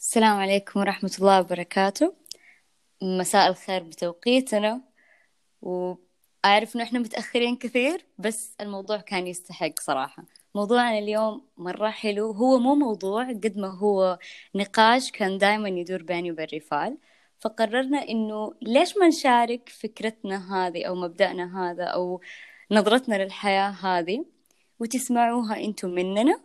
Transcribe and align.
السلام 0.00 0.36
عليكم 0.36 0.80
ورحمة 0.80 1.10
الله 1.18 1.40
وبركاته. 1.40 2.14
مساء 3.02 3.48
الخير 3.50 3.82
بتوقيتنا. 3.82 4.80
وأعرف 5.62 6.76
إنه 6.76 6.84
إحنا 6.84 6.98
متأخرين 6.98 7.56
كثير 7.56 8.06
بس 8.18 8.54
الموضوع 8.60 8.96
كان 8.96 9.26
يستحق 9.26 9.80
صراحة. 9.80 10.24
موضوعنا 10.54 10.98
اليوم 10.98 11.46
مرة 11.56 11.90
حلو. 11.90 12.30
هو 12.30 12.58
مو 12.58 12.74
موضوع 12.74 13.28
قد 13.28 13.58
ما 13.58 13.68
هو 13.68 14.18
نقاش 14.54 15.10
كان 15.10 15.38
دايما 15.38 15.68
يدور 15.68 16.02
بيني 16.02 16.32
وبين 16.32 16.46
ريفال. 16.46 16.98
فقررنا 17.40 18.08
إنه 18.08 18.54
ليش 18.62 18.96
ما 18.96 19.08
نشارك 19.08 19.68
فكرتنا 19.68 20.66
هذه 20.68 20.84
أو 20.84 20.94
مبدأنا 20.94 21.70
هذا 21.70 21.84
أو 21.84 22.20
نظرتنا 22.70 23.24
للحياة 23.24 23.70
هذه؟ 23.70 24.24
وتسمعوها 24.80 25.64
أنتم 25.64 25.90
مننا 25.90 26.40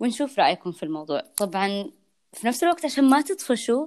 ونشوف 0.00 0.38
رأيكم 0.38 0.72
في 0.72 0.82
الموضوع. 0.82 1.20
طبعا 1.20 1.99
في 2.32 2.46
نفس 2.46 2.62
الوقت 2.62 2.84
عشان 2.84 3.04
ما 3.04 3.20
تطفشوا 3.20 3.86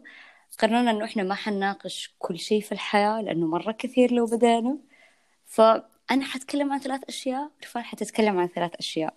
قررنا 0.59 0.91
إنه 0.91 1.05
إحنا 1.05 1.23
ما 1.23 1.35
حنناقش 1.35 2.15
كل 2.19 2.39
شيء 2.39 2.61
في 2.61 2.71
الحياة 2.71 3.21
لأنه 3.21 3.47
مرة 3.47 3.71
كثير 3.71 4.11
لو 4.13 4.25
بدأنا. 4.25 4.77
فأنا 5.45 6.25
حتكلم 6.25 6.71
عن 6.73 6.79
ثلاث 6.79 7.01
أشياء 7.09 7.51
رفال 7.63 7.83
حتتكلم 7.83 8.39
عن 8.39 8.47
ثلاث 8.47 8.71
أشياء. 8.79 9.13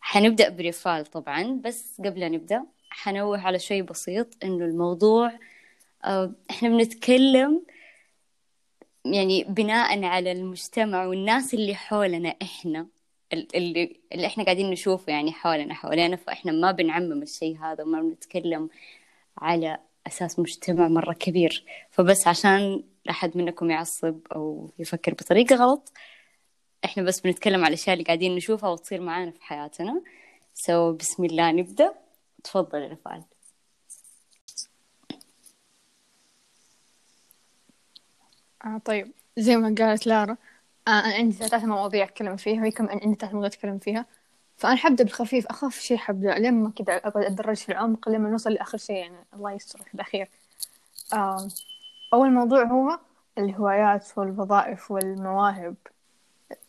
حنبدأ 0.00 0.48
برفال 0.48 1.06
طبعا 1.06 1.60
بس 1.64 2.00
قبل 2.00 2.22
أن 2.22 2.32
نبدأ 2.32 2.64
حنوه 2.90 3.40
على 3.40 3.58
شيء 3.58 3.82
بسيط 3.82 4.44
إنه 4.44 4.64
الموضوع 4.64 5.32
آه، 6.04 6.32
إحنا 6.50 6.68
بنتكلم 6.68 7.62
يعني 9.04 9.44
بناء 9.44 10.04
على 10.04 10.32
المجتمع 10.32 11.06
والناس 11.06 11.54
اللي 11.54 11.74
حولنا 11.74 12.34
إحنا. 12.42 12.86
اللي 13.32 14.00
اللي 14.12 14.26
إحنا 14.26 14.44
قاعدين 14.44 14.70
نشوفه 14.70 15.12
يعني 15.12 15.32
حولنا 15.32 15.74
حوالينا 15.74 16.16
فاحنا 16.16 16.52
ما 16.52 16.72
بنعمم 16.72 17.22
الشيء 17.22 17.58
هذا 17.58 17.84
وما 17.84 18.02
بنتكلم 18.02 18.68
على 19.38 19.78
أساس 20.06 20.38
مجتمع 20.38 20.88
مرة 20.88 21.12
كبير. 21.12 21.64
فبس 21.90 22.26
عشان 22.28 22.82
لا 23.04 23.12
أحد 23.12 23.36
منكم 23.36 23.70
يعصب 23.70 24.20
أو 24.34 24.70
يفكر 24.78 25.14
بطريقة 25.14 25.56
غلط 25.56 25.92
إحنا 26.84 27.02
بس 27.02 27.20
بنتكلم 27.20 27.64
على 27.64 27.68
الأشياء 27.68 27.94
اللي 27.94 28.04
قاعدين 28.04 28.36
نشوفها 28.36 28.70
وتصير 28.70 29.00
معانا 29.00 29.30
في 29.30 29.42
حياتنا. 29.42 30.02
سو 30.54 30.92
so, 30.92 30.96
بسم 30.96 31.24
الله 31.24 31.52
نبدأ. 31.52 31.94
تفضل 32.44 32.90
رفال 32.92 33.22
آه 38.64 38.78
طيب. 38.78 39.12
زي 39.38 39.56
ما 39.56 39.74
قالت 39.78 40.06
لارا 40.06 40.36
أنا 40.88 41.14
عندي 41.14 41.32
ثلاث 41.36 41.64
مواضيع 41.64 42.04
أتكلم 42.04 42.36
فيها 42.36 42.60
وهي 42.60 42.70
كم 42.70 42.88
عندي 42.88 43.14
ثلاث 43.14 43.32
مواضيع 43.32 43.48
أتكلم 43.48 43.78
فيها. 43.78 44.06
فأنا 44.56 44.76
حبدأ 44.76 45.04
بالخفيف 45.04 45.46
أخاف 45.46 45.74
شيء 45.80 45.96
حبدأ 45.96 46.38
لما 46.38 46.70
كذا 46.76 46.96
أتدرج 46.96 47.56
في 47.56 47.68
العمق 47.72 48.08
لما 48.08 48.28
نوصل 48.30 48.52
لآخر 48.52 48.78
شيء 48.78 48.96
يعني 48.96 49.16
الله 49.34 49.52
يستر 49.52 49.82
في 49.82 49.94
الأخير. 49.94 50.28
آه 51.12 51.48
أول 52.14 52.30
موضوع 52.32 52.64
هو 52.64 52.98
الهوايات 53.38 54.18
والوظائف 54.18 54.90
والمواهب. 54.90 55.74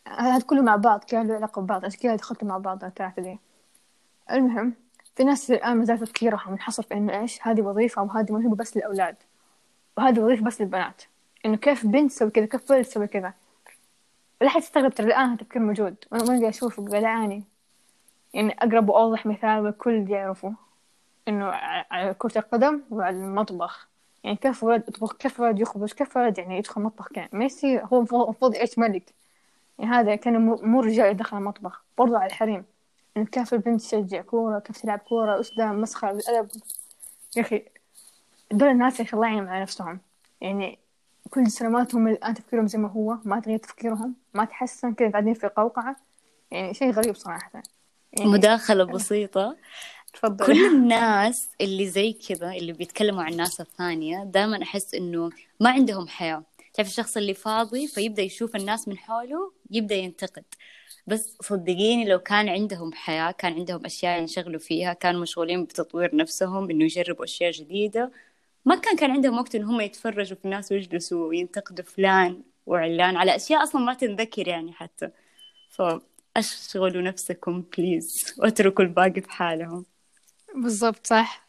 هذا 0.08 0.40
كله 0.40 0.62
مع 0.62 0.76
بعض 0.76 1.04
كان 1.04 1.28
له 1.28 1.34
علاقة 1.34 1.62
ببعض؟ 1.62 1.84
عشان 1.84 2.00
كذا 2.00 2.16
دخلت 2.16 2.44
مع 2.44 2.58
بعض 2.58 2.84
الثلاثة 2.84 3.22
دي 3.22 3.38
المهم 4.30 4.74
في 5.16 5.24
ناس 5.24 5.50
الآن 5.50 5.76
مازال 5.76 5.98
تفكيرها 5.98 6.50
منحصر 6.50 6.82
في 6.82 6.94
إنه 6.94 7.20
إيش؟ 7.20 7.38
هذه 7.42 7.62
وظيفة 7.62 8.02
وهذه 8.02 8.32
موهبة 8.32 8.56
بس 8.56 8.76
للأولاد. 8.76 9.16
وهذه 9.96 10.20
وظيفة 10.20 10.44
بس 10.44 10.60
للبنات. 10.60 11.02
إنه 11.46 11.56
كيف 11.56 11.86
بنت 11.86 12.10
تسوي 12.12 12.30
كذا 12.30 12.46
كيف 12.46 12.70
ولد 12.70 12.84
تسوي 12.84 13.06
كذا؟ 13.06 13.34
لا 14.40 14.48
حد 14.48 14.60
تستغرب 14.60 14.94
ترى 14.94 15.06
الآن 15.06 15.32
التفكير 15.32 15.62
موجود. 15.62 15.96
وأنا 16.12 16.24
ما 16.24 16.48
أشوفه 16.48 16.84
بعاني 16.84 17.44
يعني 18.34 18.52
أقرب 18.58 18.88
وأوضح 18.88 19.26
مثال 19.26 19.60
والكل 19.60 20.10
يعرفه 20.10 20.54
إنه 21.28 21.46
على 21.90 22.14
كرة 22.14 22.38
القدم 22.38 22.80
وعلى 22.90 23.16
المطبخ. 23.16 23.88
يعني 24.24 24.36
كيف 24.36 24.64
ولد 24.64 24.88
يطبخ 24.88 25.16
كيف 25.16 25.40
ولد 25.40 25.60
يخبز 25.60 25.92
كيف 25.92 26.16
ولد 26.16 26.38
يعني 26.38 26.58
يدخل 26.58 26.80
مطبخ 26.80 27.08
كان 27.08 27.28
ميسي 27.32 27.80
هو 27.92 28.00
المفروض 28.00 28.54
يعيش 28.54 28.78
ملك. 28.78 29.14
يعني 29.78 29.90
هذا 29.90 30.14
كان 30.14 30.40
مو 30.46 30.80
رجال 30.80 31.06
يدخل 31.10 31.36
المطبخ. 31.36 31.84
برضو 31.98 32.16
على 32.16 32.26
الحريم. 32.26 32.64
يعني 33.16 33.28
كيف 33.28 33.54
البنت 33.54 33.80
تشجع 33.80 34.22
كورة 34.22 34.58
كيف 34.58 34.78
تلعب 34.82 34.98
كورة 34.98 35.44
ده 35.58 35.66
مسخرة 35.66 36.12
بالأدب. 36.12 36.50
يا 37.36 37.42
أخي 37.42 37.64
دول 38.52 38.68
الناس 38.68 39.00
يا 39.00 39.04
أخي 39.04 39.16
الله 39.16 39.26
يعين 39.26 39.48
على 39.48 39.62
نفسهم. 39.62 40.00
يعني 40.40 40.78
كل 41.34 41.50
سنواتهم 41.50 42.08
الآن 42.08 42.34
تفكيرهم 42.34 42.66
زي 42.66 42.78
ما 42.78 42.88
هو 42.88 43.18
ما 43.24 43.40
تغير 43.40 43.58
تفكيرهم 43.58 44.14
ما 44.34 44.44
تحسن 44.44 44.94
كذا 44.94 45.10
قاعدين 45.10 45.34
في 45.34 45.46
قوقعة. 45.46 45.96
يعني 46.50 46.74
شيء 46.74 46.90
غريب 46.90 47.14
صراحة. 47.14 47.62
يعني 48.12 48.30
مداخلة 48.30 48.84
بسيطة. 48.84 49.56
تفضل. 50.12 50.46
كل 50.46 50.66
الناس 50.76 51.48
اللي 51.60 51.88
زي 51.88 52.12
كذا 52.12 52.52
اللي 52.52 52.72
بيتكلموا 52.72 53.22
عن 53.22 53.32
الناس 53.32 53.60
الثانية 53.60 54.24
دائما 54.24 54.62
أحس 54.62 54.94
إنه 54.94 55.30
ما 55.60 55.70
عندهم 55.70 56.08
حياة. 56.08 56.42
تعرف 56.74 56.88
الشخص 56.88 57.16
اللي 57.16 57.34
فاضي 57.34 57.88
فيبدأ 57.88 58.22
يشوف 58.22 58.56
الناس 58.56 58.88
من 58.88 58.98
حوله 58.98 59.52
يبدأ 59.70 59.94
ينتقد. 59.94 60.44
بس 61.06 61.36
صدقيني 61.42 62.04
لو 62.04 62.18
كان 62.18 62.48
عندهم 62.48 62.92
حياة 62.92 63.30
كان 63.30 63.52
عندهم 63.52 63.84
أشياء 63.84 64.20
ينشغلوا 64.20 64.60
فيها 64.60 64.92
كانوا 64.92 65.20
مشغولين 65.20 65.64
بتطوير 65.64 66.16
نفسهم 66.16 66.70
إنه 66.70 66.84
يجربوا 66.84 67.24
أشياء 67.24 67.50
جديدة 67.50 68.10
ما 68.64 68.76
كان 68.76 68.96
كان 68.96 69.10
عندهم 69.10 69.38
وقت 69.38 69.54
إن 69.54 69.64
هم 69.64 69.80
يتفرجوا 69.80 70.36
في 70.36 70.44
الناس 70.44 70.72
ويجلسوا 70.72 71.28
وينتقدوا 71.28 71.84
فلان 71.84 72.42
وعلان 72.66 73.16
على 73.16 73.36
أشياء 73.36 73.62
أصلا 73.62 73.80
ما 73.80 73.94
تنذكر 73.94 74.48
يعني 74.48 74.72
حتى. 74.72 75.10
فأشغلوا 75.70 77.02
نفسكم 77.02 77.64
بليز 77.78 78.34
واتركوا 78.38 78.84
الباقي 78.84 79.20
في 79.20 79.30
حالهم. 79.30 79.86
بالضبط 80.54 81.06
صح. 81.06 81.48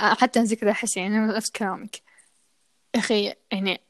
حتى 0.00 0.56
كذا 0.56 0.70
أحس 0.70 0.96
يعني 0.96 1.18
نفس 1.18 1.50
كلامك. 1.50 2.02
أخي 2.94 3.34
يعني 3.52 3.80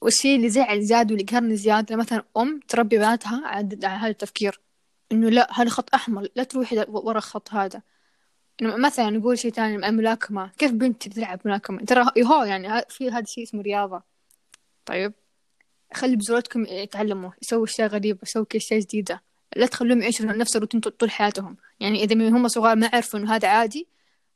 والشيء 0.00 0.36
اللي 0.36 0.48
زعل 0.48 0.82
زياد 0.82 1.12
واللي 1.12 1.26
قهرني 1.26 1.56
زيادة 1.56 1.96
مثلا 1.96 2.24
أم 2.36 2.60
تربي 2.68 2.96
بناتها 2.96 3.46
على 3.46 3.86
هذا 3.86 4.08
التفكير. 4.08 4.60
إنه 5.12 5.28
لا 5.28 5.60
هذا 5.60 5.68
خط 5.68 5.94
أحمر 5.94 6.28
لا 6.36 6.44
تروحي 6.44 6.84
ورا 6.88 7.18
الخط 7.18 7.52
هذا. 7.52 7.82
مثلا 8.62 9.10
نقول 9.10 9.38
شيء 9.38 9.52
ثاني 9.52 9.88
الملاكمة 9.88 10.50
كيف 10.58 10.72
بنت 10.72 11.08
بتلعب 11.08 11.40
ملاكمة؟ 11.44 11.84
ترى 11.84 12.06
يهو 12.16 12.42
يعني 12.42 12.82
في 12.88 13.10
هذا 13.10 13.20
الشيء 13.20 13.44
اسمه 13.44 13.62
رياضة. 13.62 14.02
طيب 14.84 15.12
خلي 15.94 16.16
بزورتكم 16.16 16.64
يتعلموا 16.64 17.30
يسووا 17.42 17.64
أشياء 17.64 17.88
غريبة 17.88 18.18
يسووا 18.22 18.46
أشياء 18.56 18.80
جديدة. 18.80 19.22
لا 19.56 19.66
تخلوهم 19.66 20.02
يعيشوا 20.02 20.26
نفس 20.26 20.56
الروتين 20.56 20.80
طول 20.80 21.10
حياتهم. 21.10 21.56
يعني 21.80 22.04
إذا 22.04 22.14
من 22.14 22.28
هم 22.28 22.48
صغار 22.48 22.76
ما 22.76 22.90
عرفوا 22.92 23.18
إنه 23.18 23.34
هذا 23.34 23.48
عادي 23.48 23.86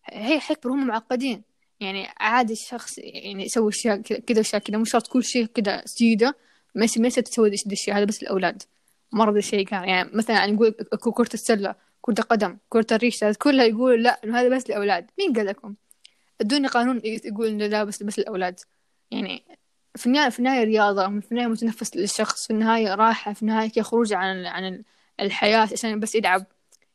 هي 0.05 0.41
حيكبروا 0.41 0.77
هم 0.77 0.87
معقدين. 0.87 1.43
يعني 1.81 2.09
عادي 2.21 2.53
الشخص 2.53 2.99
يعني 2.99 3.45
يسوي 3.45 3.69
أشياء 3.69 4.01
كذا 4.01 4.41
أشياء 4.41 4.63
كذا 4.63 4.79
مش 4.79 4.91
شرط 4.91 5.07
كل 5.07 5.25
شيء 5.25 5.47
كذا 5.47 5.85
جديدة. 5.97 6.37
ما 6.75 6.87
ما 6.97 7.09
تسوي 7.09 7.49
الشيء 7.49 7.95
هذا 7.95 8.05
بس 8.05 8.23
الأولاد. 8.23 8.63
ذا 9.15 9.31
الشيء 9.31 9.67
كان. 9.67 9.89
يعني 9.89 10.11
مثلا 10.13 10.47
نقول 10.47 10.71
كرة 11.15 11.35
السلة. 11.35 11.75
كرة 12.11 12.21
القدم 12.21 12.59
كرة 12.69 12.87
الريش 12.93 13.25
كلها 13.25 13.65
يقولوا 13.65 13.97
لا 13.97 14.21
إنه 14.25 14.41
هذا 14.41 14.49
بس 14.49 14.67
الأولاد 14.71 15.11
مين 15.19 15.33
قال 15.33 15.47
لكم؟ 15.47 15.75
أدوني 16.41 16.69
قانون 16.69 17.01
يقول 17.05 17.47
إنه 17.47 17.67
لا 17.67 17.85
بس 17.85 18.03
بس 18.03 18.19
الأولاد 18.19 18.61
يعني 19.11 19.45
في 19.97 20.07
النهاية 20.07 20.31
في 20.31 20.39
النهاية 20.39 20.65
رياضة 20.65 21.21
في 21.21 21.33
النهاية 21.33 21.49
متنفس 21.49 21.97
للشخص. 21.97 22.47
في 22.47 22.53
النهاية 22.53 22.95
راحة 22.95 23.33
في 23.33 23.43
النهاية 23.43 23.83
خروج 23.83 24.13
عن 24.13 24.47
عن 24.47 24.83
الحياة 25.21 25.59
عشان 25.59 26.01
بس 26.01 26.15
يلعب 26.15 26.47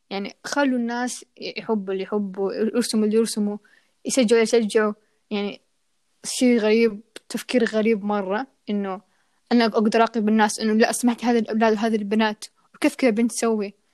يعني 0.10 0.36
خلوا 0.44 0.78
الناس 0.78 1.26
يحبوا 1.38 1.94
اللي 1.94 2.04
يحبوا 2.04 2.54
يرسموا 2.54 3.06
اللي 3.06 3.18
يرسموا 3.18 3.58
يشجعوا 4.06 4.42
اللي 4.42 4.44
يشجعوا. 4.44 4.94
يعني 5.32 5.62
شيء 6.26 6.60
غريب 6.60 7.02
تفكير 7.30 7.66
غريب 7.66 8.04
مرة 8.04 8.48
إنه 8.70 9.02
أنا 9.52 9.66
أقدر 9.66 10.00
أراقب 10.00 10.30
الناس 10.30 10.60
إنه 10.60 10.74
لا 10.74 10.92
سمحت 10.92 11.26
هذا 11.26 11.40
الأولاد 11.40 11.74
وهذه 11.74 11.96
البنات 11.96 12.46
وكيف 12.76 12.96
كذا 12.96 13.10
بنت 13.10 13.32
تسوي؟ 13.32 13.85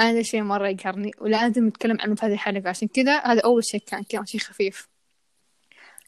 أنا 0.00 0.22
شيء 0.22 0.42
مرة 0.42 0.68
يقهرني 0.68 1.10
ولازم 1.20 1.66
نتكلم 1.66 1.96
عنه 2.00 2.14
في 2.14 2.26
هذه 2.26 2.32
الحلقة 2.32 2.68
عشان 2.68 2.88
كذا 2.88 3.18
هذا 3.18 3.40
أول 3.40 3.64
شيء 3.64 3.80
كان 3.86 4.02
كان 4.02 4.26
شيء 4.26 4.40
خفيف. 4.40 4.88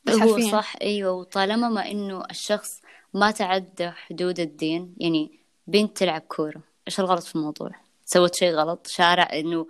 هو. 0.09 0.51
صح 0.51 0.77
أيوة 0.83 1.13
وطالما 1.13 1.69
ما 1.69 1.91
إنه 1.91 2.25
الشخص 2.31 2.81
ما 3.15 3.31
تعدى 3.31 3.91
حدود 3.91 4.41
الدين 4.41 4.95
يعني 4.99 5.41
بنت 5.67 5.97
تلعب 5.97 6.21
كورة. 6.21 6.63
إيش 6.89 7.01
الغلط 7.01 7.23
في 7.23 7.37
الموضوع؟ 7.37 7.71
سوت 8.05 8.35
شيء 8.35 8.53
غلط؟ 8.53 8.87
شارع 8.87 9.29
إنه 9.33 9.67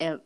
آه، 0.00 0.20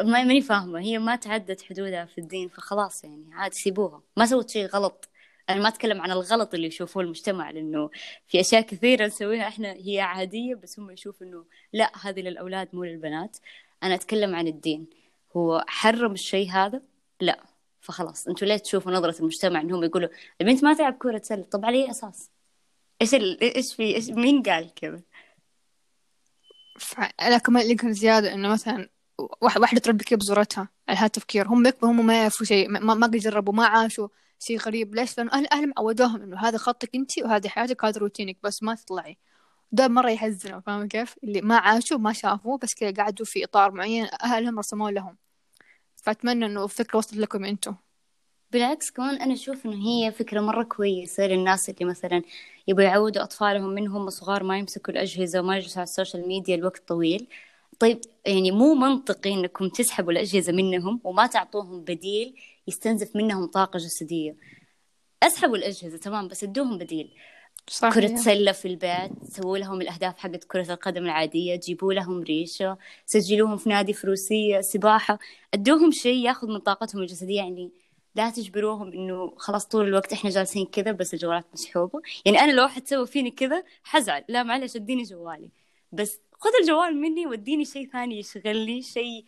ما 0.00 0.24
ماني 0.24 0.40
فاهمة 0.40 0.80
هي 0.80 0.98
ما 0.98 1.16
تعدت 1.16 1.62
حدودها 1.62 2.04
في 2.04 2.18
الدين 2.18 2.48
فخلاص 2.48 3.04
يعني 3.04 3.34
عادي 3.34 3.56
سيبوها. 3.56 4.02
ما 4.16 4.26
سوت 4.26 4.50
شيء 4.50 4.66
غلط. 4.66 5.08
أنا 5.50 5.60
ما 5.60 5.68
أتكلم 5.68 6.00
عن 6.00 6.10
الغلط 6.10 6.54
اللي 6.54 6.66
يشوفوه 6.66 7.02
المجتمع 7.02 7.50
لأنه 7.50 7.90
في 8.26 8.40
أشياء 8.40 8.62
كثيرة 8.62 9.06
نسويها 9.06 9.48
إحنا 9.48 9.72
هي 9.72 10.00
عادية 10.00 10.54
بس 10.54 10.78
هم 10.78 10.90
يشوفوا 10.90 11.26
إنه 11.26 11.44
لا 11.72 11.92
هذه 12.02 12.20
للأولاد 12.20 12.68
مو 12.72 12.84
للبنات. 12.84 13.38
أنا 13.82 13.94
أتكلم 13.94 14.34
عن 14.34 14.46
الدين. 14.46 14.86
هو 15.36 15.64
حرم 15.68 16.12
الشيء 16.12 16.50
هذا؟ 16.50 16.82
لا. 17.20 17.40
فخلاص 17.80 18.28
أنتوا 18.28 18.48
ليه 18.48 18.56
تشوفوا 18.56 18.92
نظرة 18.92 19.20
المجتمع 19.20 19.60
انهم 19.60 19.84
يقولوا 19.84 20.08
البنت 20.40 20.64
ما 20.64 20.74
تلعب 20.74 20.94
كرة 20.98 21.20
سلة؟ 21.24 21.42
طب 21.42 21.64
على 21.64 21.84
أي 21.84 21.90
أساس؟ 21.90 22.30
إيش 23.02 23.14
ال... 23.14 23.40
إيش 23.56 23.74
في 23.74 23.94
إيش 23.94 24.10
مين 24.10 24.42
قال 24.42 24.74
كذا؟ 24.74 25.00
فأنا 26.80 27.38
كمان 27.38 27.62
اللي 27.62 27.74
كان 27.74 27.92
زيادة 27.92 28.34
إنه 28.34 28.48
مثلا 28.48 28.88
واحد- 29.40 29.60
واحدة 29.60 29.80
تربي 29.80 30.04
كيف 30.04 30.18
بزورتها 30.18 30.68
على 30.88 30.98
هذا 30.98 31.06
التفكير. 31.06 31.48
هم 31.48 31.66
يكبروا 31.66 31.92
هم 31.92 32.06
ما 32.06 32.18
يعرفوا 32.20 32.46
شيء 32.46 32.68
ما, 32.68 32.94
ما 32.94 33.06
قد 33.06 33.16
جربوا 33.16 33.54
ما 33.54 33.66
عاشوا. 33.66 34.08
شيء 34.40 34.58
غريب. 34.58 34.94
ليش؟ 34.94 35.18
لأنه 35.18 35.32
أهل 35.32 35.46
أهلهم 35.52 35.72
عودوهم 35.78 36.22
إنه 36.22 36.38
هذا 36.38 36.58
خطك 36.58 36.90
أنت 36.94 37.18
وهذه 37.18 37.48
حياتك 37.48 37.82
وهذا 37.82 37.98
روتينك 37.98 38.36
بس 38.42 38.62
ما 38.62 38.74
تطلعي. 38.74 39.18
ده 39.72 39.88
مرة 39.88 40.10
يحزنوا 40.10 40.60
فاهمة 40.60 40.86
كيف؟ 40.86 41.16
اللي 41.24 41.40
ما 41.40 41.56
عاشوا 41.56 41.98
ما 41.98 42.12
شافوا 42.12 42.58
بس 42.58 42.74
كذا 42.74 42.90
قعدوا 42.92 43.26
في 43.26 43.44
إطار 43.44 43.72
معين 43.72 44.08
أهلهم 44.22 44.58
رسموه 44.58 44.90
لهم. 44.90 45.16
فأتمنى 45.96 46.46
إنه 46.46 46.64
الفكرة 46.64 46.98
وصلت 46.98 47.16
لكم 47.16 47.44
أنتم 47.44 47.74
بالعكس 48.52 48.90
كمان 48.90 49.16
أنا 49.16 49.34
أشوف 49.34 49.66
إنه 49.66 49.76
هي 49.88 50.12
فكرة 50.12 50.40
مرة 50.40 50.62
كويسة 50.62 51.26
للناس 51.26 51.68
اللي 51.70 51.84
مثلا 51.84 52.22
يبغوا 52.68 52.84
يعودوا 52.84 53.22
أطفالهم 53.22 53.68
من 53.74 53.88
هم 53.88 54.10
صغار 54.10 54.42
ما 54.42 54.58
يمسكوا 54.58 54.94
الأجهزة 54.94 55.40
وما 55.40 55.56
يجلسوا 55.56 55.78
على 55.78 55.84
السوشيال 55.88 56.28
ميديا 56.28 56.56
لوقت 56.56 56.88
طويل. 56.88 57.28
طيب 57.78 58.00
يعني 58.26 58.50
مو 58.50 58.74
منطقي 58.74 59.34
إنكم 59.34 59.68
تسحبوا 59.68 60.12
الأجهزة 60.12 60.52
منهم 60.52 61.00
وما 61.04 61.26
تعطوهم 61.26 61.80
بديل 61.80 62.34
يستنزف 62.66 63.16
منهم 63.16 63.46
طاقة 63.46 63.78
جسدية. 63.78 64.36
أسحبوا 65.22 65.56
الأجهزة 65.56 65.98
تمام 65.98 66.28
بس 66.28 66.44
ادوهم 66.44 66.78
بديل. 66.78 67.14
صح 67.68 67.94
كرة 67.94 68.16
سلة 68.16 68.52
في 68.52 68.68
البيت 68.68 69.10
سووا 69.28 69.58
لهم 69.58 69.80
الأهداف 69.80 70.18
حقت 70.18 70.44
كرة 70.44 70.72
القدم 70.72 71.04
العادية 71.04 71.56
جيبوا 71.56 71.92
لهم 71.92 72.22
ريشة 72.22 72.78
سجلوهم 73.06 73.56
في 73.56 73.68
نادي 73.68 73.92
فروسية 73.92 74.60
سباحة. 74.60 75.18
ادوهم 75.54 75.90
شيء 75.90 76.24
ياخذ 76.24 76.48
من 76.48 76.58
طاقتهم 76.58 77.02
الجسدية 77.02 77.36
يعني 77.36 77.70
لا 78.14 78.30
تجبروهم 78.30 78.92
إنه 78.92 79.34
خلاص 79.36 79.66
طول 79.66 79.88
الوقت 79.88 80.12
إحنا 80.12 80.30
جالسين 80.30 80.66
كذا 80.66 80.92
بس 80.92 81.14
الجوالات 81.14 81.44
مسحوبة. 81.52 82.00
يعني 82.24 82.40
أنا 82.40 82.52
لو 82.52 82.62
واحد 82.62 82.88
سوى 82.88 83.06
فيني 83.06 83.30
كذا 83.30 83.62
حزعل. 83.82 84.24
لا 84.28 84.42
معلش 84.42 84.76
اديني 84.76 85.02
جوالي. 85.02 85.50
بس 85.92 86.20
خذ 86.32 86.50
الجوال 86.60 86.96
مني 86.96 87.26
واديني 87.26 87.64
شيء 87.64 87.90
ثاني 87.90 88.18
يشغل 88.18 88.56
لي 88.56 88.82
شيء 88.82 89.24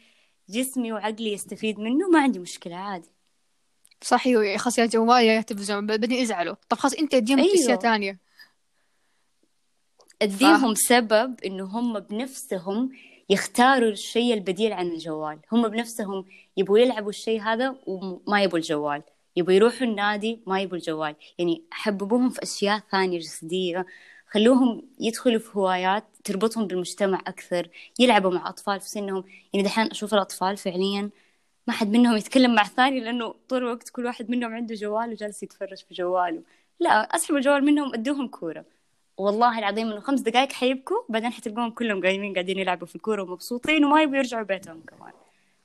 جسمي 0.49 0.93
وعقلي 0.93 1.32
يستفيد 1.32 1.81
منه 1.81 2.08
ما 2.08 2.20
عندي 2.20 2.38
مشكلة 2.38 2.76
عادي. 2.76 3.18
صح 4.03 4.27
أيوة 4.27 4.56
خلاص 4.56 4.79
يا 4.79 4.87
جوال 4.87 5.25
يا 5.25 5.41
تلفزيون 5.41 5.87
بعدين 5.87 6.12
يزعلوا 6.12 6.55
طب 6.69 6.79
خلاص 6.79 6.95
أنت 6.95 7.15
أديهم 7.15 7.39
أيوة. 7.39 7.55
أشياء 7.55 7.79
ثانية 7.79 8.19
أديهم 10.23 10.75
سبب 10.75 11.41
إنه 11.45 11.65
هم 11.65 12.00
بنفسهم 12.00 12.91
يختاروا 13.31 13.91
الشيء 13.91 14.35
البديل 14.35 14.73
عن 14.73 14.89
الجوال. 14.89 15.39
هم 15.53 15.69
بنفسهم 15.69 16.25
يبغوا 16.56 16.79
يلعبوا 16.79 17.11
الشيء 17.11 17.41
هذا 17.41 17.77
وما 17.87 18.43
يبغوا 18.43 18.59
الجوال. 18.59 19.03
يبغوا 19.37 19.55
يروحوا 19.55 19.87
النادي 19.87 20.41
ما 20.47 20.61
يبغوا 20.61 20.79
الجوال. 20.79 21.15
يعني 21.39 21.62
حببوهم 21.71 22.31
في 22.31 22.43
أشياء 22.43 22.83
ثانية 22.91 23.19
جسدية. 23.19 23.87
خلوهم 24.31 24.83
يدخلوا 25.01 25.39
في 25.39 25.59
هوايات 25.59 26.05
تربطهم 26.25 26.67
بالمجتمع 26.67 27.21
أكثر 27.27 27.69
يلعبوا 27.99 28.31
مع 28.31 28.49
أطفال 28.49 28.81
في 28.81 28.89
سنهم. 28.89 29.25
يعني 29.53 29.67
دحين 29.67 29.87
أشوف 29.87 30.15
الأطفال 30.15 30.56
فعليا 30.56 31.11
ما 31.69 31.75
حد 31.75 31.88
منهم 31.91 32.17
يتكلم 32.17 32.55
مع 32.55 32.62
الثاني 32.62 33.00
لأنه 33.00 33.35
طول 33.49 33.59
الوقت 33.59 33.88
كل 33.88 34.06
واحد 34.06 34.31
منهم 34.31 34.55
عنده 34.55 34.75
جوال 34.75 35.11
وجالس 35.11 35.43
يتفرج 35.43 35.79
في 35.88 35.94
جواله. 35.94 36.43
لا 36.81 36.91
اسحبوا 37.17 37.38
الجوال 37.38 37.65
منهم 37.65 37.94
أدوهم 37.94 38.29
كورة. 38.29 38.65
والله 39.17 39.59
العظيم 39.59 39.91
إنه 39.93 40.00
خمس 40.00 40.20
دقائق 40.20 40.53
حيبكوا 40.53 40.97
بعدين 41.09 41.31
حتلقوهم 41.31 41.70
كلهم 41.70 42.03
قايمين 42.03 42.32
قاعدين 42.32 42.59
يلعبوا 42.59 42.87
في 42.87 42.97
الكورة 42.97 43.23
ومبسوطين 43.23 43.85
وما 43.85 44.03
يبغوا 44.03 44.17
يرجعوا 44.17 44.43
بيتهم 44.43 44.82
كمان. 44.87 45.12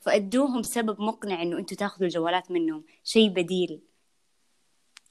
فأدوهم 0.02 0.64
سبب 0.64 1.02
مقنع 1.02 1.42
إنه 1.42 1.58
أنتم 1.58 1.76
تاخذوا 1.76 2.08
الجوالات 2.08 2.52
منهم. 2.52 2.84
شيء 3.04 3.30
بديل. 3.30 3.80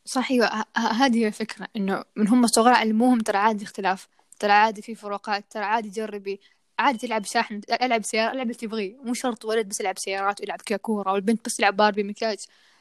صح 0.05 0.31
أيوة 0.31 0.47
ه- 0.47 0.67
ه- 0.77 0.93
هذه 0.93 1.19
هي 1.19 1.27
الفكرة 1.27 1.69
إنه 1.77 2.05
من 2.17 2.29
هم 2.29 2.47
صغار 2.47 2.75
علموهم 2.75 3.19
ترى 3.19 3.39
عادي 3.39 3.65
اختلاف 3.65 4.09
ترى 4.39 4.53
عادي 4.53 4.83
في 4.83 4.94
فروقات 4.94 5.44
ترى 5.50 5.65
عادي 5.65 5.89
جربي. 5.89 6.41
عادي 6.79 6.99
تلعب 6.99 7.25
شاحن 7.25 7.61
ألعب 7.83 8.05
سيارة 8.05 8.33
ألعب 8.33 8.43
اللي 8.43 8.55
تبغيه. 8.55 8.97
مو 8.97 9.15
شرط 9.15 9.45
ولد 9.45 9.69
بس 9.69 9.81
يلعب 9.81 9.99
سيارات 9.99 10.41
ويلعب 10.41 10.61
كورة 10.61 11.13
والبنت 11.13 11.47
بس 11.47 11.57
تلعب 11.57 11.77
باربي 11.77 12.03
مكياج. 12.03 12.39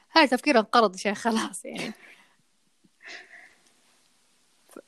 هذا 0.09 0.25
تفكير 0.25 0.59
انقرض 0.59 0.95
يا 1.05 1.13
خلاص 1.13 1.65
يعني. 1.65 1.93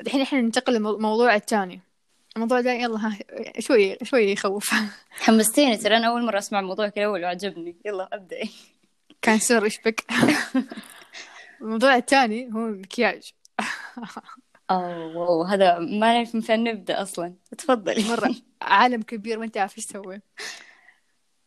الحين 0.01 0.21
إحنا 0.21 0.41
ننتقل 0.41 0.73
للموضوع 0.73 1.35
الثاني 1.35 1.81
الموضوع 2.35 2.61
ده 2.61 2.71
يلا 2.71 3.07
ها 3.07 3.17
شوي 3.59 3.97
شوي 4.03 4.31
يخوف. 4.31 4.73
حمستيني 5.09 5.77
ترى 5.77 5.97
أنا 5.97 6.07
أول 6.07 6.25
مرة 6.25 6.37
أسمع 6.37 6.59
الموضوع 6.59 6.87
كذا 6.87 7.05
أول 7.05 7.23
وعجبني. 7.23 7.75
يلا 7.85 8.09
ابدأي 8.13 8.49
كان 9.21 9.39
سر 9.39 9.63
إيش 9.63 9.79
بك؟ 9.85 10.05
الموضوع 11.61 11.95
الثاني 11.95 12.53
هو 12.53 12.67
المكياج. 12.67 13.33
أوه 14.71 15.53
هذا 15.53 15.79
ما 15.79 16.13
نعرف 16.13 16.35
من 16.35 16.41
فين 16.41 16.63
نبدأ 16.63 17.01
أصلا. 17.01 17.35
تفضلي. 17.57 18.03
مرة. 18.09 18.35
عالم 18.61 19.01
كبير 19.01 19.39
ما 19.39 19.45
انت 19.45 19.57
عارف 19.57 19.77
إيش 19.77 19.85
تسوي. 19.85 20.21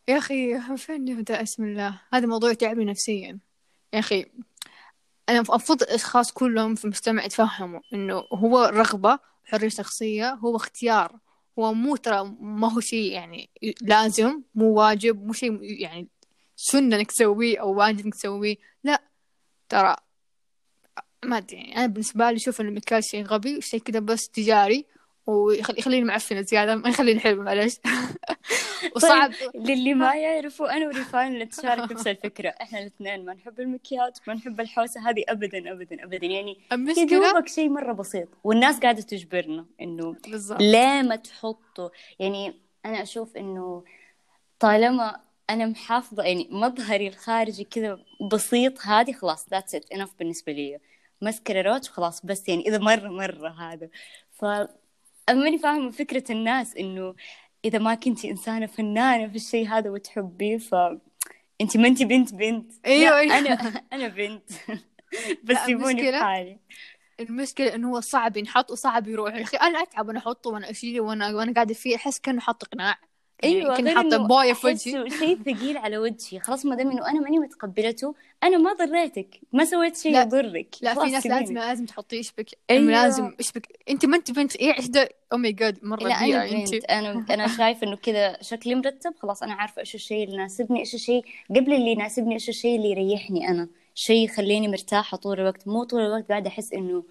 يا 0.07 0.17
أخي 0.17 0.53
من 0.53 0.75
فين 0.75 1.05
نبدأ؟ 1.05 1.41
اسم 1.41 1.63
الله. 1.63 2.01
هذا 2.13 2.25
موضوع 2.25 2.53
تعبني 2.53 2.85
نفسيا. 2.85 3.39
يا 3.93 3.99
أخي 3.99 4.25
أنا 5.29 5.37
المفروض 5.39 5.81
الأشخاص 5.81 6.31
كلهم 6.31 6.75
في 6.75 6.85
المجتمع 6.85 7.25
يتفهموا 7.25 7.79
إنه 7.93 8.23
هو 8.33 8.71
رغبة 8.73 9.19
حرية 9.45 9.69
شخصية 9.69 10.33
هو 10.33 10.55
اختيار. 10.55 11.19
هو 11.59 11.73
مو 11.73 11.95
ترى 11.95 12.35
ما 12.39 12.73
هو 12.73 12.79
شيء 12.79 13.11
يعني 13.11 13.49
لازم 13.81 14.41
مو 14.55 14.73
واجب 14.73 15.25
مو 15.25 15.33
شيء 15.33 15.81
يعني 15.81 16.07
سنة 16.55 16.95
إنك 16.95 17.11
تسويه 17.11 17.61
أو 17.61 17.73
واجب 17.73 18.05
إنك 18.05 18.15
تسويه. 18.15 18.55
لا 18.83 19.03
ترى 19.69 19.95
ما 21.25 21.37
أدري 21.37 21.57
يعني. 21.57 21.77
أنا 21.77 21.85
بالنسبة 21.87 22.31
لي 22.31 22.37
أشوف 22.37 22.61
ان 22.61 22.67
المكياج 22.67 23.03
شيء 23.03 23.25
غبي 23.25 23.61
شيء 23.61 23.79
كذا 23.79 23.99
بس 23.99 24.29
تجاري 24.29 24.85
ويخليني 25.27 26.03
معفنة 26.03 26.41
زيادة 26.41 26.75
ما 26.75 26.89
يخليني 26.89 27.19
حلوة 27.19 27.43
معلش 27.43 27.77
وصعب. 28.95 29.31
للي 29.55 29.93
ما 29.93 30.15
يعرفوا 30.15 30.77
أنا 30.77 30.87
وريفان 30.87 31.39
نتشارك 31.39 31.91
نفس 31.91 32.07
الفكرة. 32.07 32.49
إحنا 32.49 32.79
الاثنين 32.79 33.25
ما 33.25 33.33
نحب 33.33 33.59
المكياج 33.59 34.11
ما 34.27 34.33
نحب 34.33 34.61
الحوسة 34.61 35.09
هذه 35.09 35.23
ابدا 35.29 35.71
ابدا 35.71 36.03
ابدا. 36.03 36.27
يعني 36.27 36.51
يا 36.71 36.75
المشكلة 36.75 37.05
دوبك 37.05 37.47
شيء 37.47 37.69
مرة 37.69 37.93
بسيط 37.93 38.27
والناس 38.43 38.79
قاعدة 38.79 39.01
تجبرنا 39.01 39.65
إنه 39.81 40.15
ليه 40.59 41.01
ما 41.01 41.15
تحطوا 41.15 41.89
يعني 42.19 42.53
أنا 42.85 43.01
أشوف 43.01 43.37
إنه 43.37 43.83
طالما 44.59 45.21
أنا 45.49 45.65
محافظة 45.65 46.23
يعني 46.23 46.47
مظهري 46.51 47.07
الخارجي 47.07 47.63
كذا 47.63 47.99
بسيط 48.31 48.81
هذه 48.81 49.11
خلاص 49.13 49.49
ذاتس 49.49 49.75
ات 49.75 49.91
انف 49.91 50.09
بالنسبة 50.19 50.51
لي. 50.51 50.79
مسكرة 51.21 51.61
روج 51.61 51.85
خلاص 51.87 52.25
بس 52.25 52.49
يعني 52.49 52.67
إذا 52.67 52.77
مره 52.77 53.07
مره 53.09 53.49
هذا. 53.49 53.89
ف 54.31 54.45
ماني 55.29 55.57
فاهمة 55.57 55.91
فكرة 55.91 56.31
الناس 56.31 56.75
إنه 56.75 57.15
إذا 57.65 57.79
ما 57.79 57.95
كنتي 57.95 58.31
إنسانة 58.31 58.65
فنانة 58.65 59.27
في 59.27 59.35
الشيء 59.35 59.67
هذا 59.67 59.89
وتحبيه 59.89 60.57
ف 60.57 60.75
انت 61.61 61.77
ما 61.77 61.87
انت 61.87 62.03
بنت 62.03 62.33
بنت. 62.33 62.71
أيوة، 62.85 63.09
لا، 63.09 63.19
أيوة. 63.19 63.37
أنا 63.37 63.83
أنا 63.93 64.07
بنت. 64.07 64.49
بس 65.43 65.57
المشكلة- 65.57 66.21
حالي. 66.23 66.59
المشكلة 67.19 67.75
إنه 67.75 67.89
هو 67.89 67.99
صعب 67.99 68.37
ينحط 68.37 68.71
وصعب 68.71 69.07
يروح. 69.07 69.35
يا 69.35 69.41
أخي 69.41 69.57
أنا 69.57 69.81
أتعب 69.83 70.07
وأنا 70.07 70.19
احطه 70.19 70.49
وأنا 70.49 70.69
اشيله 70.69 71.01
وأنا 71.01 71.35
وأنا 71.35 71.53
قاعدة 71.53 71.73
فيه 71.73 71.95
أحس 71.95 72.19
كأنه 72.19 72.41
حاط 72.41 72.63
قناع. 72.63 72.99
أيوه 73.43 73.75
كأنه 73.75 73.89
غير 73.89 73.95
حاطة 73.95 74.15
إنه 74.15 74.27
بوية 74.27 74.53
في 74.53 74.67
وجهي. 74.67 75.09
شيء 75.09 75.37
ثقيل 75.45 75.77
على 75.77 75.97
وجهي. 75.97 76.39
خلاص 76.39 76.65
ما 76.65 76.75
دام 76.75 76.91
إنه 76.91 77.09
أنا 77.09 77.19
ماني 77.19 77.39
متقبلته 77.39 78.15
أنا 78.43 78.57
ما 78.57 78.73
ضريتك. 78.73 79.39
ما 79.53 79.65
سويت 79.65 79.97
شيء 79.97 80.11
لا، 80.11 80.21
يضرك. 80.21 80.75
لا 80.81 80.93
خلاص 80.93 81.05
في 81.05 81.11
ناس. 81.11 81.25
لازم 81.25 81.53
لازم 81.53 81.85
تحطيه 81.85 82.17
إيش 82.17 82.31
بك؟ 82.37 82.49
أيوة. 82.69 82.91
لازم 82.91 83.33
إيش 83.39 83.51
بك؟ 83.51 83.67
أنت 83.89 84.05
ما 84.05 84.17
انت 84.17 84.31
بنت 84.31 84.55
إيه 84.55 84.77
إيش 84.77 84.87
ده؟ 84.87 85.09
oh 85.33 85.37
my 85.37 85.51
God 85.51 85.79
مرة 85.83 86.03
لا 86.03 86.15
أنا 86.15 86.45
بنت 86.45 86.73
أنت. 86.73 86.85
أنا 86.85 87.25
أنا 87.29 87.47
شايفة 87.47 87.87
إنه 87.87 87.95
كذا 87.95 88.37
شكلي 88.41 88.75
مرتب. 88.75 89.13
خلاص 89.19 89.43
أنا 89.43 89.53
عارفة 89.53 89.79
إيش 89.79 89.95
الشيء 89.95 90.23
اللي 90.23 90.35
يناسبني 90.35 90.79
إيش 90.79 90.93
الشيء 90.93 91.25
قبل 91.49 91.73
اللي 91.73 91.91
يناسبني 91.91 92.33
إيش 92.33 92.49
الشيء 92.49 92.75
اللي 92.75 92.91
يريحني 92.91 93.47
أنا. 93.47 93.67
شيء 93.95 94.25
يخليني 94.25 94.67
مرتاحة 94.67 95.17
طول 95.17 95.39
الوقت. 95.39 95.67
مو 95.67 95.83
طول 95.83 96.01
الوقت 96.01 96.29
قاعدة 96.29 96.49
أحس 96.49 96.73
إنه 96.73 97.03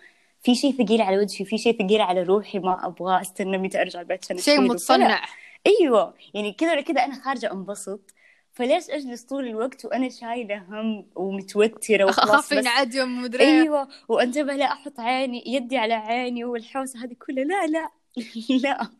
في 0.42 0.54
شيء 0.54 0.72
ثقيل 0.72 1.00
على 1.02 1.18
وجهي 1.18 1.44
في 1.44 1.58
شيء 1.58 1.78
ثقيل 1.78 2.00
على 2.00 2.22
روحي 2.22 2.58
ما 2.58 2.86
أبغى 2.86 3.20
أستنى 3.20 3.58
متى 3.58 3.80
أرجع 3.80 4.00
البيت 4.00 4.24
عشان 4.24 4.38
شيء. 4.38 4.60
متصنع. 4.60 5.22
أيوه 5.66 6.14
يعني 6.34 6.52
كذا 6.52 6.72
ولا 6.72 6.80
كذا 6.80 7.04
أنا 7.04 7.22
خارجة 7.22 7.52
أنبسط. 7.52 8.14
فليش 8.52 8.90
أجلس 8.90 9.22
طول 9.22 9.46
الوقت 9.46 9.84
وأنا 9.84 10.08
شايلة 10.08 10.58
هم 10.58 11.06
ومتوترة 11.14 12.04
وخلاص 12.08 12.52
أخاف 12.52 12.94
ومدري 12.96 13.44
إيه. 13.44 13.62
أيوه 13.62 13.88
وانتبه 14.08 14.54
لا 14.54 14.64
أحط 14.64 15.00
عيني 15.00 15.42
يدي 15.46 15.78
على 15.78 15.94
عيني 15.94 16.44
والحوسة 16.44 17.04
هذه 17.04 17.14
كلها. 17.26 17.44
لا 17.44 17.66
لا 17.66 17.90
لا. 18.62 18.90